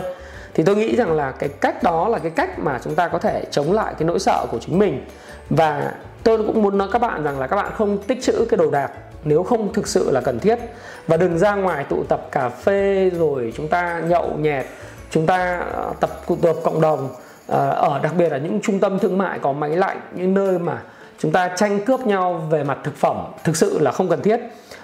thì 0.54 0.64
tôi 0.64 0.76
nghĩ 0.76 0.96
rằng 0.96 1.12
là 1.12 1.32
cái 1.32 1.50
cách 1.50 1.84
đó 1.84 2.08
là 2.08 2.20
cái 2.20 2.32
cách 2.32 2.60
mà 2.60 2.80
chúng 2.84 2.96
ta 2.96 3.08
có 3.08 3.20
thể 3.20 3.46
chống 3.52 3.74
lại 3.74 3.94
cái 4.00 4.08
nỗi 4.08 4.20
sợ 4.20 4.46
của 4.52 4.60
chính 4.60 4.80
mình. 4.80 5.06
Và 5.50 5.92
tôi 6.24 6.38
cũng 6.38 6.62
muốn 6.62 6.78
nói 6.78 6.88
các 6.92 7.00
bạn 7.00 7.24
rằng 7.24 7.40
là 7.40 7.48
các 7.48 7.56
bạn 7.56 7.72
không 7.76 7.98
tích 7.98 8.22
trữ 8.22 8.46
cái 8.50 8.58
đồ 8.58 8.72
đạc 8.72 8.92
nếu 9.24 9.44
không 9.44 9.74
thực 9.74 9.88
sự 9.88 10.12
là 10.12 10.22
cần 10.22 10.40
thiết. 10.40 10.60
Và 11.08 11.18
đừng 11.18 11.40
ra 11.40 11.56
ngoài 11.56 11.86
tụ 11.90 12.04
tập 12.04 12.28
cà 12.32 12.50
phê 12.50 13.10
rồi 13.10 13.54
chúng 13.58 13.68
ta 13.68 14.02
nhậu 14.08 14.38
nhẹt, 14.38 14.66
chúng 15.10 15.26
ta 15.26 15.58
ờ, 15.74 15.94
tập 16.00 16.10
tụ 16.28 16.36
tập 16.36 16.56
cộng 16.64 16.82
đồng. 16.82 17.10
Ờ, 17.48 17.70
ở 17.70 18.00
đặc 18.04 18.14
biệt 18.18 18.30
là 18.30 18.38
những 18.38 18.60
trung 18.62 18.80
tâm 18.80 19.00
thương 19.00 19.18
mại 19.18 19.40
có 19.40 19.52
máy 19.52 19.70
lạnh, 19.70 20.02
những 20.16 20.34
nơi 20.34 20.60
mà 20.60 20.82
chúng 21.20 21.32
ta 21.32 21.48
tranh 21.56 21.80
cướp 21.86 22.00
nhau 22.00 22.48
về 22.50 22.64
mặt 22.64 22.78
thực 22.84 22.96
phẩm 22.96 23.18
thực 23.44 23.56
sự 23.56 23.80
là 23.80 23.92
không 23.92 24.10
cần 24.10 24.22
thiết. 24.22 24.40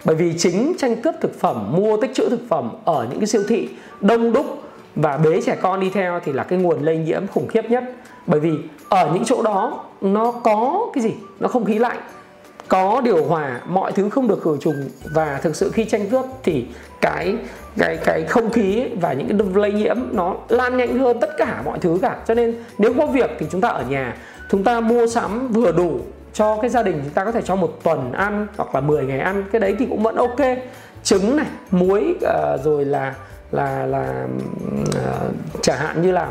Bởi 0.06 0.16
vì 0.16 0.34
chính 0.38 0.74
tranh 0.78 1.02
cướp 1.02 1.16
thực 1.22 1.40
phẩm, 1.40 1.76
mua 1.76 2.02
tích 2.02 2.12
trữ 2.14 2.30
thực 2.30 2.42
phẩm 2.50 2.72
ở 2.86 3.08
những 3.10 3.20
cái 3.20 3.28
siêu 3.28 3.44
thị 3.48 3.70
đông 4.02 4.34
đúc 4.34 4.46
và 4.96 5.18
bế 5.18 5.42
trẻ 5.42 5.58
con 5.62 5.80
đi 5.80 5.90
theo 5.90 6.20
thì 6.26 6.34
là 6.34 6.44
cái 6.44 6.60
nguồn 6.60 6.84
lây 6.84 6.98
nhiễm 6.98 7.28
khủng 7.28 7.48
khiếp 7.48 7.66
nhất. 7.70 7.84
Bởi 8.28 8.40
vì 8.40 8.52
ở 8.90 9.12
những 9.14 9.26
chỗ 9.26 9.42
đó 9.42 9.84
nó 10.02 10.32
có 10.32 10.88
cái 10.94 11.04
gì? 11.04 11.14
Nó 11.40 11.48
không 11.48 11.66
khí 11.66 11.80
lạnh 11.80 11.98
có 12.68 13.02
điều 13.02 13.26
hòa 13.26 13.62
mọi 13.68 13.92
thứ 13.92 14.10
không 14.10 14.28
được 14.28 14.42
khử 14.42 14.58
trùng. 14.62 14.90
Và 15.14 15.40
thực 15.44 15.56
sự 15.56 15.72
khi 15.74 15.86
tranh 15.86 16.10
cướp 16.10 16.26
thì 16.44 16.66
cái 17.02 17.36
cái 17.78 17.98
cái 17.98 18.24
không 18.24 18.50
khí 18.50 18.86
và 19.02 19.14
những 19.14 19.28
cái 19.28 19.48
lây 19.54 19.72
nhiễm 19.72 19.98
nó 20.12 20.36
lan 20.50 20.78
nhanh 20.78 21.00
hơn 21.00 21.20
tất 21.20 21.30
cả 21.38 21.62
mọi 21.66 21.80
thứ 21.80 22.00
cả. 22.02 22.18
Cho 22.28 22.34
nên 22.34 22.56
nếu 22.78 22.94
có 22.94 23.06
việc 23.06 23.30
thì 23.40 23.46
chúng 23.52 23.62
ta 23.62 23.70
ở 23.70 23.84
nhà 23.90 24.18
chúng 24.52 24.64
ta 24.64 24.80
mua 24.80 25.08
sắm 25.08 25.48
vừa 25.48 25.72
đủ 25.72 26.00
cho 26.34 26.58
cái 26.62 26.70
gia 26.70 26.84
đình. 26.84 27.02
Chúng 27.04 27.14
ta 27.14 27.26
có 27.26 27.32
thể 27.32 27.42
cho 27.42 27.56
một 27.56 27.80
tuần 27.84 28.12
ăn 28.12 28.48
hoặc 28.58 28.76
là 28.76 28.82
10 28.82 29.06
ngày 29.06 29.20
ăn 29.20 29.44
cái 29.52 29.60
đấy 29.60 29.76
thì 29.80 29.86
cũng 29.86 30.04
vẫn 30.04 30.16
ok. 30.16 30.40
Trứng 31.04 31.36
này 31.36 31.46
muối 31.72 32.16
uh, 32.16 32.64
rồi 32.64 32.86
là 32.86 33.16
là 33.52 33.86
là 33.86 34.26
uh, 34.88 35.34
chẳng 35.62 35.78
hạn 35.78 36.02
như 36.02 36.12
là 36.12 36.28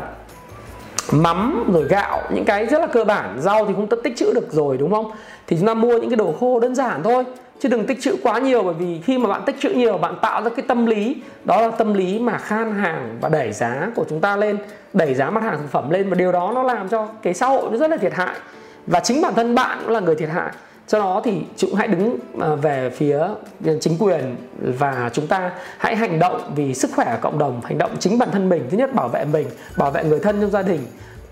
mắm 1.11 1.71
rồi 1.73 1.83
gạo 1.89 2.21
những 2.33 2.45
cái 2.45 2.65
rất 2.65 2.81
là 2.81 2.87
cơ 2.87 3.05
bản 3.05 3.37
rau 3.39 3.65
thì 3.65 3.73
cũng 3.73 3.87
tất 3.87 3.97
tích 4.03 4.15
trữ 4.15 4.33
được 4.33 4.51
rồi 4.51 4.77
đúng 4.77 4.91
không? 4.91 5.11
Thì 5.47 5.57
chúng 5.57 5.67
ta 5.67 5.73
mua 5.73 5.97
những 5.97 6.09
cái 6.09 6.17
đồ 6.17 6.35
khô 6.39 6.59
đơn 6.59 6.75
giản 6.75 7.03
thôi 7.03 7.23
chứ 7.59 7.69
đừng 7.69 7.85
tích 7.85 8.01
trữ 8.01 8.15
quá 8.23 8.39
nhiều 8.39 8.63
bởi 8.63 8.73
vì 8.73 9.01
khi 9.05 9.17
mà 9.17 9.29
bạn 9.29 9.41
tích 9.45 9.55
trữ 9.59 9.69
nhiều 9.69 9.97
bạn 9.97 10.15
tạo 10.21 10.43
ra 10.43 10.49
cái 10.49 10.65
tâm 10.67 10.85
lý 10.85 11.15
đó 11.43 11.61
là 11.61 11.71
tâm 11.71 11.93
lý 11.93 12.19
mà 12.19 12.37
khan 12.37 12.75
hàng 12.75 13.17
và 13.21 13.29
đẩy 13.29 13.51
giá 13.51 13.91
của 13.95 14.05
chúng 14.09 14.21
ta 14.21 14.35
lên 14.35 14.57
đẩy 14.93 15.13
giá 15.13 15.29
mặt 15.29 15.43
hàng 15.43 15.57
thực 15.57 15.71
phẩm 15.71 15.89
lên 15.89 16.09
và 16.09 16.15
điều 16.15 16.31
đó 16.31 16.51
nó 16.55 16.63
làm 16.63 16.89
cho 16.89 17.07
cái 17.21 17.33
xã 17.33 17.47
hội 17.47 17.69
nó 17.71 17.77
rất 17.77 17.89
là 17.91 17.97
thiệt 17.97 18.13
hại. 18.13 18.35
Và 18.87 18.99
chính 18.99 19.21
bản 19.21 19.33
thân 19.35 19.55
bạn 19.55 19.77
cũng 19.81 19.89
là 19.89 19.99
người 19.99 20.15
thiệt 20.15 20.29
hại 20.29 20.51
do 20.87 20.99
đó 20.99 21.21
thì 21.23 21.41
chúng 21.57 21.75
hãy 21.75 21.87
đứng 21.87 22.17
à, 22.41 22.55
về 22.55 22.89
phía 22.89 23.19
chính 23.81 23.97
quyền 23.99 24.35
và 24.59 25.09
chúng 25.13 25.27
ta 25.27 25.51
hãy 25.77 25.95
hành 25.95 26.19
động 26.19 26.51
vì 26.55 26.73
sức 26.73 26.91
khỏe 26.95 27.05
của 27.05 27.21
cộng 27.21 27.39
đồng, 27.39 27.61
hành 27.61 27.77
động 27.77 27.95
chính 27.99 28.17
bản 28.19 28.31
thân 28.31 28.49
mình, 28.49 28.67
thứ 28.71 28.77
nhất 28.77 28.93
bảo 28.93 29.07
vệ 29.07 29.25
mình, 29.25 29.47
bảo 29.77 29.91
vệ 29.91 30.03
người 30.03 30.19
thân 30.19 30.41
trong 30.41 30.51
gia 30.51 30.61
đình. 30.61 30.79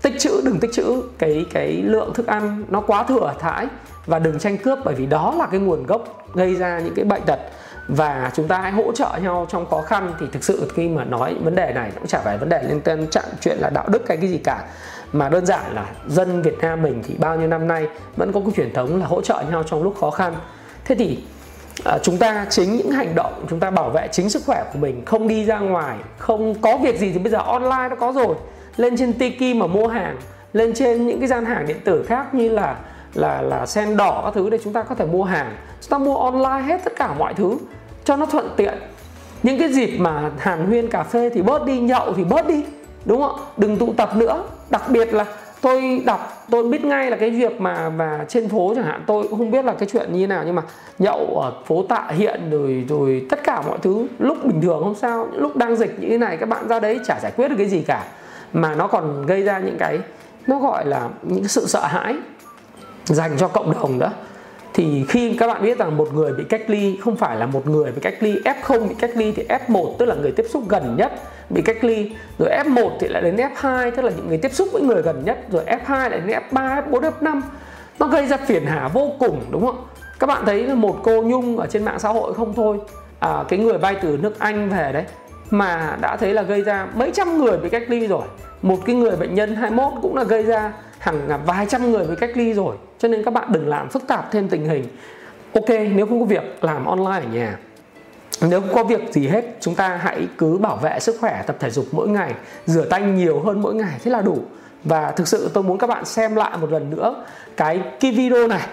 Tích 0.02 0.14
trữ, 0.18 0.40
đừng 0.44 0.58
tích 0.60 0.72
trữ 0.72 1.02
cái 1.18 1.46
cái 1.52 1.72
lượng 1.72 2.14
thức 2.14 2.26
ăn 2.26 2.64
nó 2.68 2.80
quá 2.80 3.02
thừa 3.02 3.34
thải 3.40 3.66
và 4.06 4.18
đừng 4.18 4.38
tranh 4.38 4.58
cướp 4.58 4.78
bởi 4.84 4.94
vì 4.94 5.06
đó 5.06 5.34
là 5.38 5.46
cái 5.46 5.60
nguồn 5.60 5.86
gốc 5.86 6.28
gây 6.34 6.54
ra 6.54 6.78
những 6.78 6.94
cái 6.94 7.04
bệnh 7.04 7.22
tật. 7.22 7.38
Và 7.88 8.30
chúng 8.34 8.48
ta 8.48 8.58
hãy 8.58 8.72
hỗ 8.72 8.92
trợ 8.92 9.18
nhau 9.22 9.46
trong 9.50 9.66
khó 9.66 9.82
khăn. 9.82 10.12
Thì 10.20 10.26
thực 10.32 10.44
sự 10.44 10.70
khi 10.74 10.88
mà 10.88 11.04
nói 11.04 11.34
vấn 11.44 11.54
đề 11.54 11.72
này 11.74 11.90
cũng 11.94 12.06
chả 12.06 12.18
phải 12.18 12.38
vấn 12.38 12.48
đề 12.48 12.62
liên 12.62 12.80
quan 12.84 13.06
chặn 13.10 13.24
chuyện 13.40 13.58
là 13.58 13.70
đạo 13.70 13.84
đức 13.88 14.08
hay 14.08 14.16
cái 14.16 14.28
gì 14.28 14.38
cả 14.38 14.64
mà 15.14 15.28
đơn 15.28 15.46
giản 15.46 15.74
là 15.74 15.86
dân 16.06 16.42
Việt 16.42 16.58
Nam 16.60 16.82
mình 16.82 17.02
thì 17.06 17.14
bao 17.18 17.36
nhiêu 17.36 17.48
năm 17.48 17.68
nay 17.68 17.88
vẫn 18.16 18.32
có 18.32 18.40
cái 18.40 18.52
truyền 18.56 18.72
thống 18.74 19.00
là 19.00 19.06
hỗ 19.06 19.20
trợ 19.22 19.44
nhau 19.50 19.62
trong 19.62 19.82
lúc 19.82 19.94
khó 20.00 20.10
khăn. 20.10 20.34
Thế 20.84 20.94
thì 20.94 21.18
à, 21.84 21.98
chúng 22.02 22.18
ta 22.18 22.46
chính 22.50 22.76
những 22.76 22.90
hành 22.90 23.14
động 23.14 23.46
chúng 23.50 23.60
ta 23.60 23.70
bảo 23.70 23.90
vệ 23.90 24.08
chính 24.12 24.30
sức 24.30 24.42
khỏe 24.46 24.64
của 24.72 24.78
mình 24.78 25.02
không 25.04 25.28
đi 25.28 25.44
ra 25.44 25.58
ngoài 25.58 25.98
không 26.18 26.54
có 26.54 26.76
việc 26.76 26.98
gì 26.98 27.12
thì 27.12 27.18
bây 27.18 27.32
giờ 27.32 27.38
online 27.38 27.88
nó 27.90 27.96
có 27.96 28.12
rồi. 28.12 28.34
Lên 28.76 28.96
trên 28.96 29.12
Tiki 29.12 29.56
mà 29.56 29.66
mua 29.66 29.88
hàng 29.88 30.16
lên 30.52 30.74
trên 30.74 31.06
những 31.06 31.18
cái 31.18 31.28
gian 31.28 31.44
hàng 31.44 31.66
điện 31.66 31.80
tử 31.84 32.04
khác 32.08 32.34
như 32.34 32.48
là 32.48 32.76
là 33.14 33.42
là 33.42 33.66
sen 33.66 33.96
đỏ 33.96 34.22
các 34.24 34.34
thứ 34.34 34.50
để 34.50 34.58
chúng 34.64 34.72
ta 34.72 34.82
có 34.82 34.94
thể 34.94 35.06
mua 35.06 35.24
hàng. 35.24 35.56
Chúng 35.80 35.90
ta 35.90 35.98
mua 35.98 36.16
online 36.16 36.62
hết 36.66 36.80
tất 36.84 36.92
cả 36.96 37.14
mọi 37.18 37.34
thứ 37.34 37.56
cho 38.04 38.16
nó 38.16 38.26
thuận 38.26 38.48
tiện. 38.56 38.74
Những 39.42 39.58
cái 39.58 39.72
dịp 39.72 39.96
mà 39.98 40.30
hàn 40.38 40.66
huyên 40.66 40.90
cà 40.90 41.02
phê 41.02 41.30
thì 41.34 41.42
bớt 41.42 41.64
đi 41.64 41.80
nhậu 41.80 42.12
thì 42.12 42.24
bớt 42.24 42.46
đi 42.46 42.64
đúng 43.04 43.22
không? 43.22 43.36
Đừng 43.56 43.76
tụ 43.76 43.94
tập 43.96 44.10
nữa. 44.16 44.44
Đặc 44.70 44.82
biệt 44.88 45.14
là 45.14 45.26
tôi 45.60 46.02
đọc, 46.06 46.46
tôi 46.50 46.68
biết 46.68 46.84
ngay 46.84 47.10
là 47.10 47.16
cái 47.16 47.30
việc 47.30 47.60
mà 47.60 47.88
và 47.88 48.24
trên 48.28 48.48
phố 48.48 48.72
chẳng 48.76 48.84
hạn, 48.84 49.04
tôi 49.06 49.28
cũng 49.28 49.38
không 49.38 49.50
biết 49.50 49.64
là 49.64 49.72
cái 49.72 49.88
chuyện 49.92 50.12
như 50.12 50.20
thế 50.20 50.26
nào, 50.26 50.42
nhưng 50.46 50.54
mà 50.54 50.62
nhậu 50.98 51.40
ở 51.40 51.52
phố 51.66 51.84
tạ 51.88 52.06
hiện 52.10 52.50
rồi 52.50 52.84
rồi 52.88 53.26
tất 53.30 53.44
cả 53.44 53.62
mọi 53.66 53.78
thứ, 53.82 54.06
lúc 54.18 54.44
bình 54.44 54.60
thường 54.60 54.80
không 54.82 54.94
sao 54.94 55.28
những 55.32 55.42
lúc 55.42 55.56
đang 55.56 55.76
dịch 55.76 56.00
như 56.00 56.08
thế 56.08 56.18
này, 56.18 56.36
các 56.36 56.48
bạn 56.48 56.68
ra 56.68 56.80
đấy 56.80 57.00
chả 57.06 57.18
giải 57.22 57.32
quyết 57.36 57.48
được 57.48 57.56
cái 57.58 57.68
gì 57.68 57.82
cả. 57.86 58.04
Mà 58.52 58.74
nó 58.74 58.86
còn 58.86 59.26
gây 59.26 59.42
ra 59.42 59.58
những 59.58 59.76
cái, 59.78 59.98
nó 60.46 60.58
gọi 60.58 60.86
là 60.86 61.08
những 61.22 61.48
sự 61.48 61.66
sợ 61.66 61.80
hãi 61.86 62.16
dành 63.04 63.36
cho 63.38 63.48
cộng 63.48 63.72
đồng 63.72 63.98
đó 63.98 64.10
thì 64.74 65.04
khi 65.08 65.36
các 65.38 65.46
bạn 65.46 65.62
biết 65.62 65.78
rằng 65.78 65.96
một 65.96 66.08
người 66.14 66.32
bị 66.32 66.44
cách 66.48 66.62
ly 66.66 66.98
không 67.04 67.16
phải 67.16 67.36
là 67.36 67.46
một 67.46 67.66
người 67.66 67.92
bị 67.92 68.00
cách 68.00 68.14
ly 68.20 68.34
F0 68.44 68.88
bị 68.88 68.94
cách 68.98 69.10
ly 69.14 69.32
thì 69.32 69.46
F1 69.48 69.94
tức 69.98 70.06
là 70.06 70.14
người 70.14 70.32
tiếp 70.32 70.46
xúc 70.50 70.62
gần 70.68 70.96
nhất 70.98 71.12
bị 71.50 71.62
cách 71.62 71.84
ly. 71.84 72.10
Rồi 72.38 72.48
F1 72.48 72.90
thì 73.00 73.08
lại 73.08 73.22
đến 73.22 73.36
F2 73.36 73.90
tức 73.90 74.02
là 74.02 74.10
những 74.16 74.28
người 74.28 74.38
tiếp 74.38 74.52
xúc 74.52 74.68
với 74.72 74.82
người 74.82 75.02
gần 75.02 75.24
nhất. 75.24 75.38
Rồi 75.50 75.64
F2 75.64 76.10
lại 76.10 76.20
đến 76.20 76.40
F3 76.50 76.82
F4 76.90 77.10
F5 77.20 77.40
nó 77.98 78.06
gây 78.06 78.26
ra 78.26 78.36
phiền 78.36 78.66
hà 78.66 78.88
vô 78.88 79.12
cùng 79.18 79.40
đúng 79.50 79.66
không? 79.66 79.84
Các 80.18 80.26
bạn 80.26 80.42
thấy 80.46 80.62
là 80.62 80.74
một 80.74 81.00
cô 81.02 81.22
Nhung 81.22 81.58
ở 81.58 81.66
trên 81.66 81.84
mạng 81.84 81.98
xã 81.98 82.08
hội 82.08 82.34
không 82.34 82.54
thôi. 82.54 82.78
À, 83.18 83.44
cái 83.48 83.58
người 83.58 83.78
bay 83.78 83.96
từ 84.02 84.18
nước 84.22 84.38
Anh 84.38 84.70
về 84.70 84.92
đấy 84.92 85.04
mà 85.50 85.96
đã 86.00 86.16
thấy 86.16 86.34
là 86.34 86.42
gây 86.42 86.62
ra 86.62 86.86
mấy 86.94 87.10
trăm 87.10 87.38
người 87.38 87.58
bị 87.58 87.68
cách 87.68 87.82
ly 87.88 88.06
rồi. 88.06 88.22
Một 88.62 88.78
cái 88.86 88.96
người 88.96 89.16
bệnh 89.16 89.34
nhân 89.34 89.56
21 89.56 89.92
cũng 90.02 90.16
là 90.16 90.24
gây 90.24 90.42
ra 90.42 90.72
hàng 90.98 91.28
vài 91.46 91.66
trăm 91.66 91.90
người 91.90 92.06
bị 92.06 92.14
cách 92.20 92.30
ly 92.34 92.54
rồi. 92.54 92.76
Cho 92.98 93.08
nên 93.08 93.24
các 93.24 93.34
bạn 93.34 93.52
đừng 93.52 93.68
làm 93.68 93.88
phức 93.88 94.06
tạp 94.06 94.32
thêm 94.32 94.48
tình 94.48 94.68
hình. 94.68 94.84
Ok 95.54 95.68
nếu 95.68 96.06
không 96.06 96.20
có 96.20 96.26
việc 96.26 96.64
làm 96.64 96.84
online 96.84 97.26
ở 97.26 97.32
nhà 97.32 97.56
nếu 98.40 98.60
không 98.60 98.74
có 98.74 98.84
việc 98.84 99.12
gì 99.12 99.28
hết, 99.28 99.44
chúng 99.60 99.74
ta 99.74 100.00
hãy 100.02 100.28
cứ 100.38 100.58
bảo 100.58 100.76
vệ 100.76 101.00
sức 101.00 101.16
khỏe 101.20 101.42
tập 101.46 101.56
thể 101.60 101.70
dục 101.70 101.86
mỗi 101.92 102.08
ngày, 102.08 102.34
rửa 102.66 102.84
tay 102.84 103.02
nhiều 103.02 103.40
hơn 103.40 103.62
mỗi 103.62 103.74
ngày 103.74 104.00
thế 104.04 104.10
là 104.10 104.22
đủ. 104.22 104.38
Và 104.84 105.10
thực 105.10 105.28
sự 105.28 105.50
tôi 105.54 105.64
muốn 105.64 105.78
các 105.78 105.86
bạn 105.86 106.04
xem 106.04 106.34
lại 106.34 106.58
một 106.58 106.70
lần 106.70 106.90
nữa 106.90 107.24
cái 107.56 107.82
cái 108.00 108.12
video 108.12 108.48
này. 108.48 108.66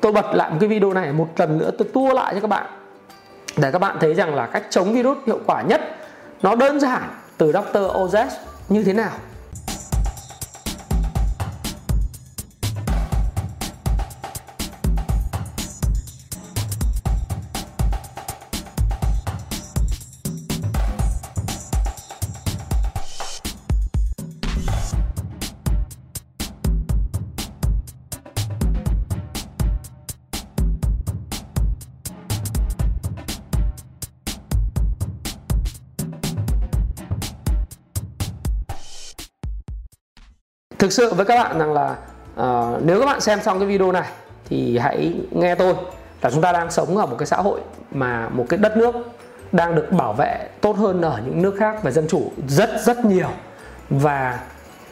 Tôi 0.00 0.12
bật 0.12 0.34
lại 0.34 0.50
một 0.50 0.56
cái 0.60 0.68
video 0.68 0.92
này 0.92 1.12
một 1.12 1.28
lần 1.36 1.58
nữa, 1.58 1.70
tôi 1.78 1.88
tua 1.94 2.14
lại 2.14 2.34
cho 2.34 2.40
các 2.40 2.48
bạn. 2.48 2.66
Để 3.56 3.70
các 3.72 3.78
bạn 3.78 3.96
thấy 4.00 4.14
rằng 4.14 4.34
là 4.34 4.46
cách 4.46 4.62
chống 4.70 4.92
virus 4.92 5.18
hiệu 5.26 5.38
quả 5.46 5.62
nhất, 5.62 5.80
nó 6.42 6.54
đơn 6.54 6.80
giản 6.80 7.02
từ 7.38 7.52
Dr. 7.52 7.78
Ozes 7.78 8.28
như 8.68 8.84
thế 8.84 8.92
nào. 8.92 9.10
Thực 40.84 40.92
sự 40.92 41.14
với 41.14 41.26
các 41.26 41.34
bạn 41.34 41.58
rằng 41.58 41.72
là 41.72 41.96
uh, 42.40 42.82
nếu 42.82 43.00
các 43.00 43.06
bạn 43.06 43.20
xem 43.20 43.40
xong 43.42 43.58
cái 43.58 43.68
video 43.68 43.92
này 43.92 44.08
thì 44.48 44.78
hãy 44.78 45.12
nghe 45.30 45.54
tôi 45.54 45.74
là 46.22 46.30
chúng 46.30 46.42
ta 46.42 46.52
đang 46.52 46.70
sống 46.70 46.96
ở 46.96 47.06
một 47.06 47.16
cái 47.18 47.26
xã 47.26 47.36
hội 47.36 47.60
mà 47.90 48.28
một 48.28 48.46
cái 48.48 48.58
đất 48.58 48.76
nước 48.76 48.94
đang 49.52 49.74
được 49.74 49.92
bảo 49.92 50.12
vệ 50.12 50.48
tốt 50.60 50.76
hơn 50.76 51.02
ở 51.02 51.20
những 51.26 51.42
nước 51.42 51.56
khác 51.58 51.82
về 51.82 51.92
dân 51.92 52.06
chủ 52.08 52.32
rất 52.48 52.70
rất 52.84 53.04
nhiều. 53.04 53.28
Và 53.90 54.38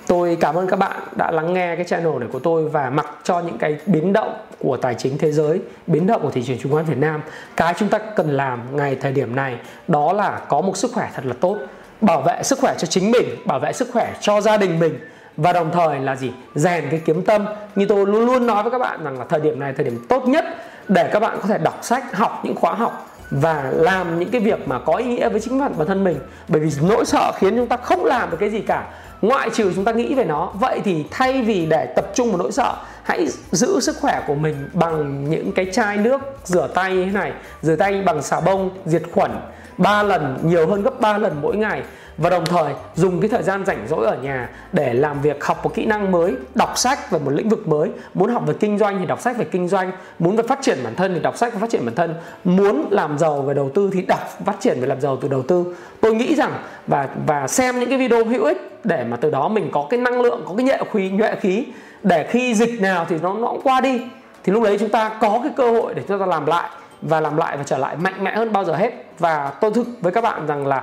tôi 0.07 0.37
cảm 0.41 0.55
ơn 0.55 0.67
các 0.67 0.79
bạn 0.79 1.01
đã 1.17 1.31
lắng 1.31 1.53
nghe 1.53 1.77
cái 1.77 1.85
channel 1.85 2.19
này 2.19 2.29
của 2.33 2.39
tôi 2.39 2.69
và 2.69 2.91
mặc 2.91 3.07
cho 3.23 3.41
những 3.41 3.59
cái 3.59 3.77
biến 3.87 4.13
động 4.13 4.37
của 4.59 4.77
tài 4.77 4.95
chính 4.95 5.19
thế 5.19 5.33
giới 5.33 5.61
biến 5.87 6.07
động 6.07 6.23
của 6.23 6.31
thị 6.31 6.43
trường 6.43 6.59
chứng 6.59 6.73
khoán 6.73 6.85
Việt 6.85 6.99
Nam. 6.99 7.23
Cái 7.57 7.75
chúng 7.79 7.89
ta 7.89 7.99
cần 7.99 8.37
làm 8.37 8.77
ngày 8.77 8.97
thời 9.01 9.13
điểm 9.13 9.37
này 9.37 9.57
đó 9.89 10.13
là 10.13 10.41
có 10.49 10.61
một 10.61 10.77
sức 10.77 10.91
khỏe 10.95 11.11
thật 11.15 11.27
là 11.27 11.35
tốt 11.41 11.59
bảo 12.01 12.23
vệ 12.23 12.43
sức 12.43 12.59
khỏe 12.59 12.75
cho 12.79 12.87
chính 12.87 13.11
mình 13.11 13.29
bảo 13.45 13.59
vệ 13.59 13.73
sức 13.73 13.89
khỏe 13.93 14.15
cho 14.21 14.41
gia 14.41 14.57
đình 14.57 14.79
mình 14.79 14.99
và 15.37 15.53
đồng 15.53 15.71
thời 15.73 16.01
là 16.01 16.17
gì? 16.17 16.33
Rèn 16.55 16.85
cái 16.91 17.01
kiếm 17.05 17.23
tâm. 17.23 17.47
Như 17.75 17.87
tôi 17.87 18.07
luôn 18.07 18.27
luôn 18.27 18.47
nói 18.47 18.63
với 18.63 18.73
các 18.73 18.79
bạn 18.79 19.05
rằng 19.05 19.19
là 19.19 19.25
thời 19.29 19.41
điểm 19.41 19.61
này 19.61 19.73
thời 19.77 19.85
điểm 19.85 20.07
tốt 20.09 20.29
nhất 20.29 20.45
để 20.89 21.11
các 21.13 21.21
bạn 21.21 21.39
có 21.43 21.49
thể 21.49 21.59
đọc 21.59 21.79
sách, 21.83 22.17
học 22.17 22.41
những 22.45 22.55
khóa 22.55 22.75
học 22.75 23.09
và 23.31 23.71
làm 23.75 24.19
những 24.19 24.31
cái 24.31 24.41
việc 24.41 24.69
mà 24.69 24.79
có 24.79 24.95
ý 24.95 25.05
nghĩa 25.05 25.29
với 25.29 25.41
chính 25.41 25.59
bản 25.61 25.87
thân 25.87 26.05
mình. 26.05 26.19
Bởi 26.49 26.61
vì 26.61 26.71
nỗi 26.89 27.05
sợ 27.05 27.33
khiến 27.39 27.57
chúng 27.57 27.67
ta 27.67 27.77
không 27.77 28.05
làm 28.05 28.31
được 28.31 28.37
cái 28.41 28.51
gì 28.51 28.61
cả. 28.61 28.87
Ngoại 29.23 29.51
trừ 29.51 29.73
chúng 29.75 29.85
ta 29.85 29.93
nghĩ 29.93 30.15
về 30.15 30.25
nó. 30.25 30.53
Vậy 30.55 30.81
thì 30.85 31.05
thay 31.11 31.43
vì 31.43 31.67
để 31.67 31.93
tập 31.97 32.07
trung 32.15 32.29
vào 32.29 32.39
nỗi 32.39 32.53
sợ, 32.53 32.75
hãy 33.03 33.29
giữ 33.51 33.81
sức 33.81 33.97
khỏe 34.01 34.23
của 34.27 34.35
mình 34.35 34.69
bằng 34.73 35.31
những 35.31 35.53
cái 35.53 35.67
chai 35.73 35.97
nước 35.97 36.21
rửa 36.45 36.69
tay 36.75 36.93
như 36.93 37.05
thế 37.05 37.11
này. 37.11 37.33
Rửa 37.63 37.77
tay 37.77 38.03
bằng 38.03 38.23
xà 38.23 38.41
bông, 38.41 38.71
diệt 38.87 39.03
khuẩn 39.13 39.31
3 39.79 40.03
lần, 40.03 40.39
nhiều 40.43 40.67
hơn 40.67 40.83
gấp 40.83 41.01
3 41.01 41.19
lần 41.19 41.37
mỗi 41.43 41.57
ngày 41.57 41.83
và 42.19 42.31
đồng 42.31 42.47
thời 42.47 42.75
dùng 42.95 43.21
cái 43.21 43.29
thời 43.29 43.43
gian 43.43 43.65
rảnh 43.67 43.87
rỗi 43.89 44.07
ở 44.07 44.17
nhà 44.17 44.49
để 44.73 44.95
làm 44.95 45.21
việc, 45.21 45.45
học 45.45 45.61
một 45.65 45.75
kỹ 45.75 45.87
năng 45.87 46.11
mới, 46.11 46.35
đọc 46.55 46.79
sách 46.79 47.11
về 47.11 47.19
một 47.19 47.31
lĩnh 47.31 47.49
vực 47.49 47.69
mới. 47.69 47.91
Muốn 48.15 48.31
học 48.31 48.43
về 48.47 48.55
kinh 48.61 48.79
doanh 48.79 48.99
thì 48.99 49.07
đọc 49.07 49.21
sách 49.21 49.37
về 49.37 49.45
kinh 49.45 49.69
doanh, 49.69 49.93
muốn 50.19 50.37
về 50.37 50.43
phát 50.49 50.59
triển 50.63 50.79
bản 50.85 50.95
thân 50.95 51.15
thì 51.15 51.21
đọc 51.21 51.37
sách 51.37 51.53
về 51.53 51.59
phát 51.59 51.71
triển 51.71 51.85
bản 51.85 51.95
thân. 51.95 52.15
Muốn 52.45 52.89
làm 52.91 53.19
giàu 53.19 53.43
về 53.43 53.55
đầu 53.55 53.71
tư 53.75 53.91
thì 53.93 54.03
đọc, 54.03 54.21
phát 54.45 54.57
triển 54.61 54.81
về 54.81 54.87
làm 54.87 55.01
giàu 55.01 55.17
từ 55.21 55.29
đầu 55.29 55.43
tư. 55.43 55.77
Tôi 56.01 56.15
nghĩ 56.15 56.35
rằng 56.35 56.53
và 56.87 57.09
và 57.27 57.49
xem 57.49 57.81
những 57.81 57.89
cái 57.89 57.99
video 57.99 58.25
hữu 58.25 58.45
ích 58.45 58.71
để 58.85 59.05
mà 59.05 59.17
từ 59.17 59.31
đó 59.31 59.49
mình 59.49 59.71
có 59.73 59.87
cái 59.91 60.01
năng 60.01 60.21
lượng, 60.21 60.45
có 60.49 60.55
cái 60.57 60.65
nhẹ 60.65 60.79
khí, 60.93 61.11
nhuệ 61.11 61.35
khí 61.41 61.67
để 62.03 62.27
khi 62.31 62.55
dịch 62.55 62.81
nào 62.81 63.07
thì 63.09 63.17
nó 63.23 63.35
nó 63.35 63.47
cũng 63.47 63.63
qua 63.65 63.81
đi. 63.81 64.03
Thì 64.45 64.53
lúc 64.53 64.63
đấy 64.63 64.77
chúng 64.81 64.89
ta 64.89 65.09
có 65.21 65.41
cái 65.43 65.53
cơ 65.57 65.71
hội 65.71 65.95
để 65.95 66.03
chúng 66.09 66.19
ta 66.19 66.27
làm 66.27 66.47
lại 66.47 66.71
và 67.03 67.21
làm 67.21 67.37
lại 67.37 67.57
và 67.57 67.63
trở 67.63 67.79
lại 67.79 67.97
mạnh 67.97 68.25
mẽ 68.25 68.35
hơn 68.35 68.53
bao 68.53 68.65
giờ 68.65 68.75
hết. 68.75 68.93
Và 69.19 69.53
tôi 69.61 69.71
thực 69.75 69.87
với 70.01 70.13
các 70.13 70.21
bạn 70.21 70.47
rằng 70.47 70.67
là 70.67 70.83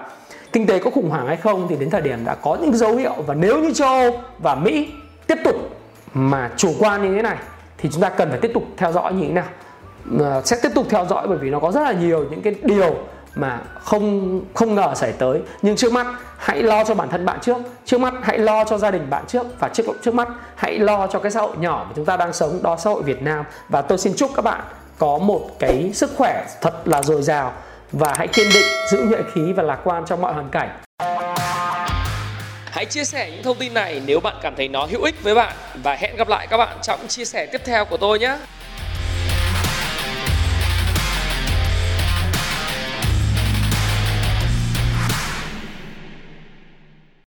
kinh 0.53 0.67
tế 0.67 0.79
có 0.79 0.89
khủng 0.89 1.09
hoảng 1.09 1.27
hay 1.27 1.37
không 1.37 1.67
thì 1.69 1.75
đến 1.75 1.89
thời 1.89 2.01
điểm 2.01 2.25
đã 2.25 2.35
có 2.35 2.57
những 2.61 2.77
dấu 2.77 2.95
hiệu 2.95 3.13
và 3.27 3.33
nếu 3.33 3.59
như 3.59 3.73
châu 3.73 3.87
Âu 3.87 4.21
và 4.39 4.55
Mỹ 4.55 4.89
tiếp 5.27 5.37
tục 5.43 5.55
mà 6.13 6.49
chủ 6.57 6.73
quan 6.79 7.03
như 7.03 7.15
thế 7.15 7.21
này 7.21 7.37
thì 7.77 7.89
chúng 7.91 8.01
ta 8.01 8.09
cần 8.09 8.29
phải 8.29 8.39
tiếp 8.39 8.51
tục 8.53 8.63
theo 8.77 8.91
dõi 8.91 9.13
như 9.13 9.27
thế 9.27 9.33
nào. 9.33 9.47
À, 10.19 10.41
sẽ 10.45 10.57
tiếp 10.63 10.69
tục 10.75 10.85
theo 10.89 11.05
dõi 11.05 11.27
bởi 11.27 11.37
vì 11.37 11.49
nó 11.49 11.59
có 11.59 11.71
rất 11.71 11.81
là 11.81 11.91
nhiều 11.91 12.25
những 12.31 12.41
cái 12.41 12.55
điều 12.63 12.95
mà 13.35 13.61
không 13.79 14.41
không 14.53 14.75
ngờ 14.75 14.93
xảy 14.95 15.11
tới. 15.11 15.41
Nhưng 15.61 15.75
trước 15.75 15.93
mắt 15.93 16.07
hãy 16.37 16.63
lo 16.63 16.83
cho 16.83 16.95
bản 16.95 17.09
thân 17.09 17.25
bạn 17.25 17.39
trước. 17.41 17.57
Trước 17.85 18.01
mắt 18.01 18.13
hãy 18.21 18.37
lo 18.37 18.63
cho 18.63 18.77
gia 18.77 18.91
đình 18.91 19.09
bạn 19.09 19.23
trước. 19.27 19.59
Và 19.59 19.67
trước 19.67 19.83
trước 20.01 20.13
mắt 20.13 20.27
hãy 20.55 20.79
lo 20.79 21.07
cho 21.07 21.19
cái 21.19 21.31
xã 21.31 21.41
hội 21.41 21.57
nhỏ 21.59 21.85
mà 21.87 21.93
chúng 21.95 22.05
ta 22.05 22.17
đang 22.17 22.33
sống 22.33 22.59
đó 22.63 22.77
xã 22.79 22.89
hội 22.89 23.03
Việt 23.03 23.21
Nam. 23.21 23.45
Và 23.69 23.81
tôi 23.81 23.97
xin 23.97 24.13
chúc 24.15 24.31
các 24.35 24.41
bạn 24.41 24.61
có 24.97 25.17
một 25.17 25.49
cái 25.59 25.91
sức 25.93 26.11
khỏe 26.17 26.45
thật 26.61 26.73
là 26.85 27.03
dồi 27.03 27.21
dào 27.21 27.53
và 27.91 28.13
hãy 28.17 28.27
kiên 28.27 28.47
định 28.53 28.65
giữ 28.91 29.03
nhuệ 29.03 29.19
khí 29.33 29.53
và 29.53 29.63
lạc 29.63 29.79
quan 29.83 30.03
trong 30.07 30.21
mọi 30.21 30.33
hoàn 30.33 30.49
cảnh. 30.49 30.69
Hãy 32.71 32.85
chia 32.85 33.03
sẻ 33.03 33.31
những 33.31 33.43
thông 33.43 33.57
tin 33.57 33.73
này 33.73 34.01
nếu 34.05 34.19
bạn 34.19 34.35
cảm 34.41 34.55
thấy 34.55 34.67
nó 34.67 34.85
hữu 34.85 35.03
ích 35.03 35.23
với 35.23 35.35
bạn 35.35 35.55
và 35.83 35.95
hẹn 35.95 36.15
gặp 36.15 36.27
lại 36.27 36.47
các 36.47 36.57
bạn 36.57 36.77
trong 36.81 37.07
chia 37.07 37.25
sẻ 37.25 37.45
tiếp 37.45 37.61
theo 37.65 37.85
của 37.85 37.97
tôi 37.97 38.19
nhé. 38.19 38.37